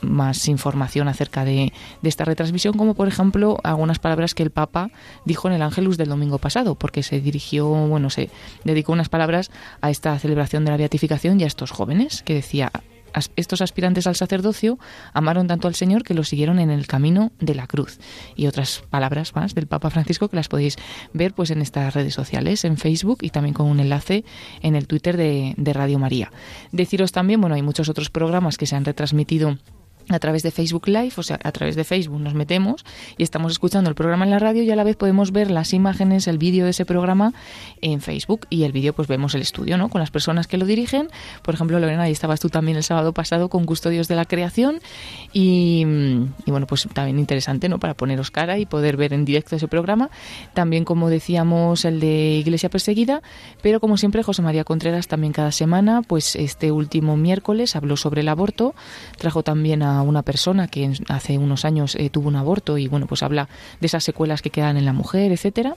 [0.06, 4.90] más información acerca de, esta retransmisión, como por ejemplo algunas palabras que el Papa
[5.26, 8.30] dijo en el Ángelus del domingo pasado, porque se dirigió, bueno, se
[8.64, 9.52] dedicó unas palabras
[9.82, 12.72] a esta celebración de la beatificación y a estos jóvenes, que decía
[13.36, 14.78] estos aspirantes al sacerdocio
[15.14, 18.00] amaron tanto al Señor que lo siguieron en el camino de la cruz.
[18.36, 20.78] Y otras palabras más del Papa Francisco que las podéis
[21.14, 24.26] ver pues en estas redes sociales, en Facebook y también con un enlace
[24.62, 26.32] en el Twitter de, de Radio María.
[26.72, 29.58] Deciros también, bueno, hay muchos otros programas que se han retransmitido
[30.10, 32.86] a través de Facebook Live, o sea, a través de Facebook nos metemos
[33.18, 35.74] y estamos escuchando el programa en la radio y a la vez podemos ver las
[35.74, 37.34] imágenes, el vídeo de ese programa
[37.82, 39.90] en Facebook y el vídeo pues vemos el estudio, ¿no?
[39.90, 41.10] Con las personas que lo dirigen.
[41.42, 44.80] Por ejemplo, Lorena, ahí estabas tú también el sábado pasado con Custodios de la Creación
[45.34, 45.84] y,
[46.46, 47.80] bueno, pues también interesante, ¿no?
[47.80, 50.10] Para poneros cara y poder ver en directo ese programa.
[50.54, 53.22] También, como decíamos, el de Iglesia Perseguida,
[53.62, 58.22] pero como siempre, José María Contreras también cada semana, pues este último miércoles habló sobre
[58.22, 58.76] el aborto,
[59.18, 63.08] trajo también a una persona que hace unos años eh, tuvo un aborto y bueno,
[63.08, 65.76] pues habla de esas secuelas que quedan en la mujer, etcétera.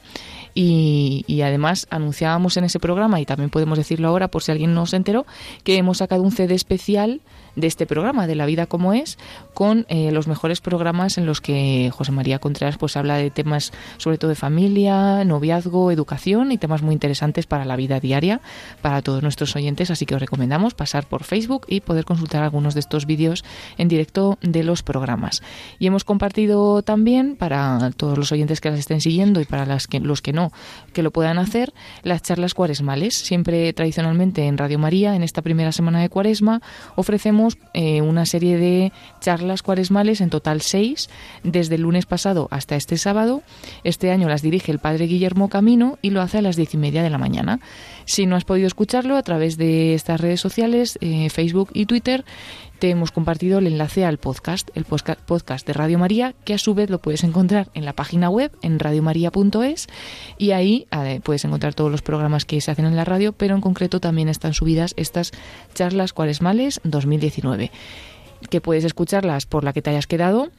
[0.55, 4.75] Y, y además anunciábamos en ese programa, y también podemos decirlo ahora por si alguien
[4.75, 5.27] no se enteró,
[5.65, 7.21] que hemos sacado un CD especial
[7.59, 9.19] de este programa, de La vida como es,
[9.55, 13.73] con eh, los mejores programas en los que José María Contreras pues habla de temas
[13.97, 18.41] sobre todo de familia, noviazgo, educación y temas muy interesantes para la vida diaria
[18.81, 22.75] para todos nuestros oyentes, así que os recomendamos pasar por Facebook y poder consultar algunos
[22.75, 23.45] de estos vídeos
[23.77, 25.43] en directo de los programas.
[25.79, 29.87] Y hemos compartido también para todos los oyentes que las estén siguiendo y para las
[29.87, 30.53] que, los que no,
[30.93, 33.15] que lo puedan hacer, las charlas cuaresmales.
[33.15, 36.63] Siempre tradicionalmente en Radio María, en esta primera semana de cuaresma,
[36.97, 41.09] ofrecemos eh, una serie de charlas cuaresmales, en total seis,
[41.43, 43.43] desde el lunes pasado hasta este sábado.
[43.85, 46.77] Este año las dirige el padre Guillermo Camino y lo hace a las diez y
[46.77, 47.61] media de la mañana.
[48.05, 52.25] Si no has podido escucharlo a través de estas redes sociales, eh, Facebook y Twitter,
[52.79, 56.75] te hemos compartido el enlace al podcast, el podcast de Radio María, que a su
[56.75, 59.89] vez lo puedes encontrar en la página web, en radiomaria.es,
[60.39, 63.55] y ahí eh, puedes encontrar todos los programas que se hacen en la radio, pero
[63.55, 65.33] en concreto también están subidas estas
[65.75, 67.71] charlas cuaresmales 2019,
[68.51, 70.51] que puedes escucharlas por la que te hayas quedado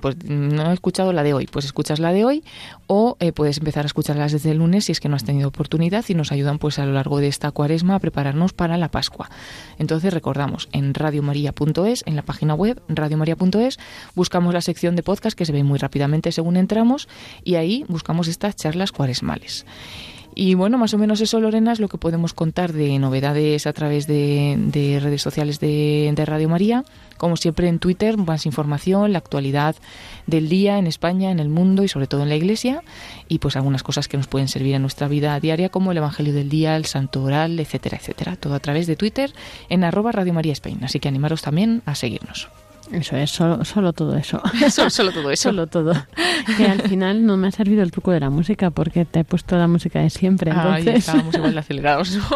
[0.00, 2.44] pues no he escuchado la de hoy, pues escuchas la de hoy
[2.86, 5.48] o eh, puedes empezar a escucharlas desde el lunes si es que no has tenido
[5.48, 8.90] oportunidad y nos ayudan pues a lo largo de esta cuaresma a prepararnos para la
[8.90, 9.30] Pascua.
[9.78, 13.78] Entonces recordamos en radiomaria.es, en la página web radiomaria.es,
[14.14, 17.08] buscamos la sección de podcast que se ve muy rápidamente según entramos
[17.42, 19.64] y ahí buscamos estas charlas cuaresmales.
[20.34, 23.72] Y bueno, más o menos eso, Lorena, es lo que podemos contar de novedades a
[23.72, 26.84] través de, de redes sociales de, Radio María.
[27.16, 29.76] Como siempre en Twitter, más información, la actualidad
[30.26, 32.82] del día en España, en el mundo y sobre todo en la Iglesia.
[33.28, 36.32] Y pues algunas cosas que nos pueden servir en nuestra vida diaria, como el Evangelio
[36.32, 38.36] del Día, el Santo Oral, etcétera, etcétera.
[38.36, 39.32] Todo a través de Twitter
[39.68, 40.84] en arroba Radio María Spain.
[40.84, 42.48] Así que animaros también a seguirnos.
[42.92, 44.40] Eso es, solo, solo todo eso.
[44.70, 45.50] Solo, solo todo eso.
[45.50, 45.92] Solo todo.
[46.56, 49.24] Que al final no me ha servido el truco de la música porque te he
[49.24, 50.50] puesto la música de siempre.
[50.50, 50.96] Ay, Entonces...
[51.06, 52.18] estábamos igual de acelerados.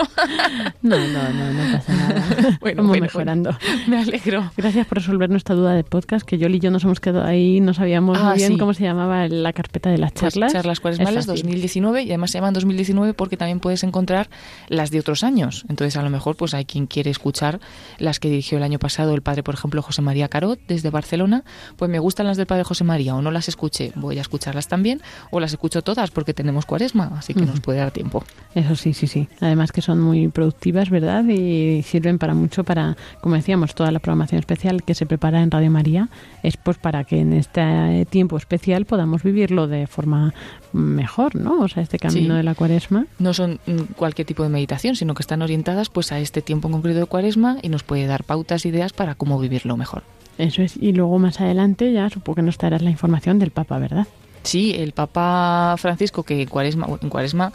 [0.82, 2.24] No, no, no, no pasa nada.
[2.60, 3.50] Bueno, Vamos bueno, mejorando.
[3.60, 3.82] bueno.
[3.86, 4.50] Me alegro.
[4.56, 7.60] Gracias por resolver nuestra duda de podcast, que Yoli y yo nos hemos quedado ahí,
[7.60, 8.58] no sabíamos Ah, muy bien sí.
[8.58, 10.52] cómo se llamaba la carpeta de las Pues charlas.
[10.52, 11.42] charlas Es cuaresmales fácil.
[11.42, 14.28] 2019 y además se llaman 2019 porque también puedes encontrar
[14.68, 15.64] las de otros años.
[15.68, 17.60] Entonces a lo mejor pues hay quien quiere escuchar
[17.98, 20.28] las que dirigió el año pasado el padre, por ejemplo, José María
[20.68, 21.44] Desde Barcelona.
[21.76, 24.68] Pues me gustan las del padre José María o no las escuché, voy a escucharlas
[24.68, 28.22] también o las escucho todas porque tenemos cuaresma, así que nos puede dar tiempo.
[28.54, 29.28] Eso sí, sí, sí.
[29.40, 31.24] Además que son muy productivas, ¿verdad?
[31.24, 35.50] Y sirven para mucho para, como decíamos, toda la programación especial que se prepara en
[35.50, 36.08] Radio María
[36.42, 40.34] es pues para que en este tiempo especial podamos vivirlo de forma
[40.72, 41.60] mejor, ¿no?
[41.60, 42.36] O sea, este camino Sí.
[42.36, 43.06] de la cuaresma.
[43.18, 46.68] No son mm, cualquier tipo de meditación, sino que están orientadas pues a este tiempo
[46.68, 50.02] en concreto de cuaresma y nos puede dar pautas, ideas para cómo vivirlo mejor.
[50.38, 50.76] Eso es.
[50.76, 54.06] Y luego más adelante ya supongo que nos traerás la información del Papa, ¿verdad?
[54.42, 57.52] Sí, el Papa Francisco, que en Cuaresma, en Cuaresma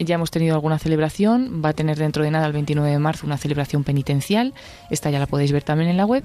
[0.00, 3.24] ya hemos tenido alguna celebración, va a tener dentro de nada el 29 de marzo
[3.24, 4.52] una celebración penitencial,
[4.90, 6.24] esta ya la podéis ver también en la web,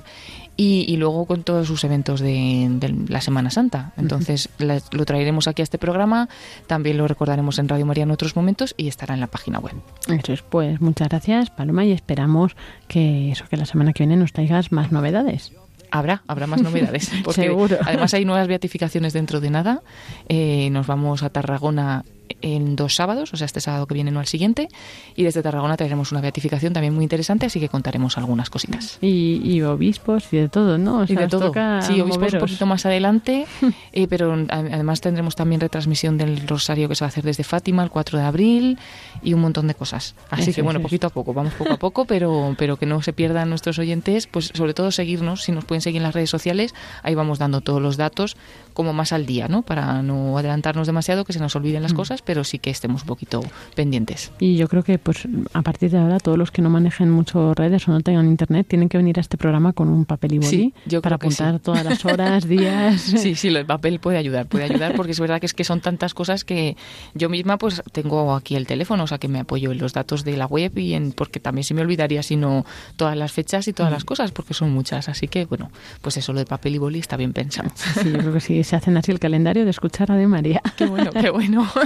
[0.56, 3.92] y, y luego con todos sus eventos de, de la Semana Santa.
[3.96, 6.28] Entonces la- lo traeremos aquí a este programa,
[6.66, 9.76] también lo recordaremos en Radio María en otros momentos y estará en la página web.
[10.08, 10.42] Eso es.
[10.42, 12.56] Pues muchas gracias, Paloma, y esperamos
[12.88, 15.52] que eso que la semana que viene nos traigas más novedades.
[15.98, 17.12] Habrá, habrá más novedades.
[17.24, 17.78] Porque Seguro.
[17.86, 19.82] Además hay nuevas beatificaciones dentro de nada.
[20.30, 22.04] Eh, nos vamos a Tarragona
[22.42, 24.68] en dos sábados, o sea, este sábado que viene no al siguiente.
[25.16, 28.98] Y desde Tarragona traeremos una beatificación también muy interesante, así que contaremos algunas cositas.
[29.02, 31.00] Y, y obispos y de todo, ¿no?
[31.00, 31.48] O y sea, de todo.
[31.48, 32.42] toca Sí, obispos un moveros.
[32.42, 33.46] poquito más adelante,
[33.94, 37.84] eh, pero además tendremos también retransmisión del rosario que se va a hacer desde Fátima
[37.84, 38.80] el 4 de abril
[39.22, 40.16] y un montón de cosas.
[40.30, 42.86] Así Eso que bueno, es, poquito a poco, vamos poco a poco, pero, pero que
[42.86, 46.14] no se pierdan nuestros oyentes, pues sobre todo seguirnos, si nos pueden seguir en las
[46.14, 46.74] redes sociales,
[47.04, 48.38] ahí vamos dando todos los datos
[48.78, 49.64] como más al día, ¿no?
[49.64, 53.08] Para no adelantarnos demasiado, que se nos olviden las cosas, pero sí que estemos un
[53.08, 53.42] poquito
[53.76, 54.32] pendientes.
[54.40, 57.56] Y yo creo que pues a partir de ahora todos los que no manejen mucho
[57.56, 60.38] redes o no tengan internet tienen que venir a este programa con un papel y
[60.38, 61.22] boli Sí, yo para sí.
[61.22, 63.02] apuntar todas las horas, días.
[63.02, 65.64] Sí, sí, lo- el papel puede ayudar, puede ayudar porque es verdad que es que
[65.64, 66.78] son tantas cosas que
[67.16, 70.24] yo misma pues tengo aquí el teléfono, o sea que me apoyo en los datos
[70.24, 72.64] de la web y en porque también se me olvidaría si no
[72.96, 75.72] todas las fechas y todas las cosas porque son muchas, así que bueno,
[76.04, 77.72] pues eso lo de papel y boli está bien pensado.
[78.04, 80.62] Sí, yo creo que sí, se hacen así el calendario de escuchar a de María.
[80.78, 81.68] Qué bueno, qué bueno.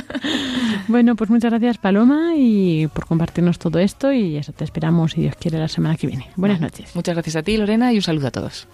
[0.87, 5.21] Bueno, pues muchas gracias Paloma y por compartirnos todo esto y eso te esperamos si
[5.21, 6.27] Dios quiere la semana que viene.
[6.35, 6.95] Buenas noches.
[6.95, 8.67] Muchas gracias a ti, Lorena, y un saludo a todos.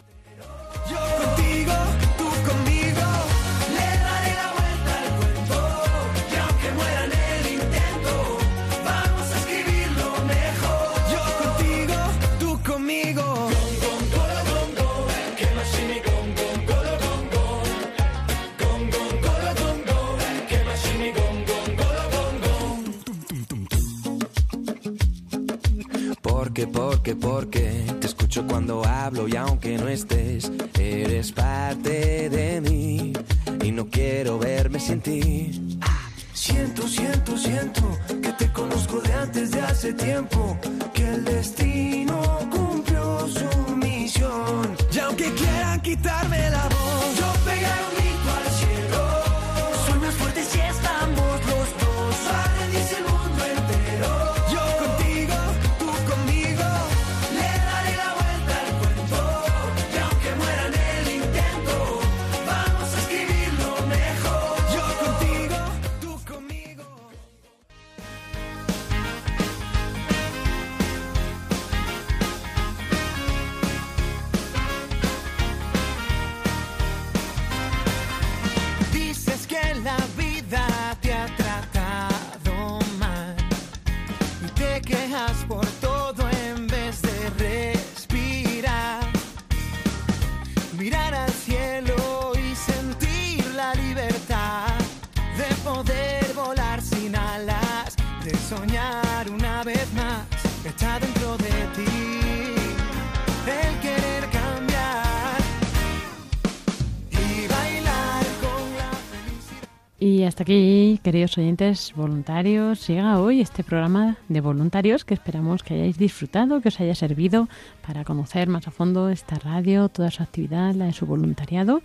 [110.07, 115.73] Y hasta aquí, queridos oyentes voluntarios, llega hoy este programa de voluntarios que esperamos que
[115.73, 117.49] hayáis disfrutado, que os haya servido
[117.85, 121.81] para conocer más a fondo esta radio, toda su actividad, la de su voluntariado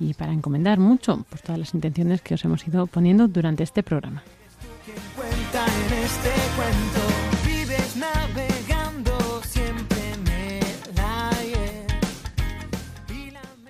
[0.00, 3.82] y para encomendar mucho por todas las intenciones que os hemos ido poniendo durante este
[3.82, 4.22] programa.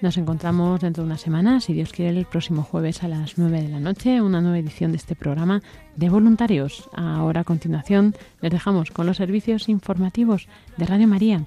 [0.03, 3.63] Nos encontramos dentro de una semana, si Dios quiere, el próximo jueves a las 9
[3.63, 5.63] de la noche, una nueva edición de este programa
[5.97, 6.89] de voluntarios.
[6.93, 11.45] Ahora a continuación les dejamos con los servicios informativos de Radio María.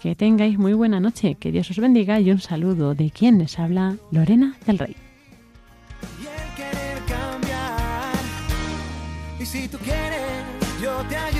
[0.00, 3.58] Que tengáis muy buena noche, que Dios os bendiga y un saludo de quien les
[3.58, 4.96] habla, Lorena del Rey.
[6.56, 8.14] querer cambiar.
[9.38, 11.39] Y yo te ayudo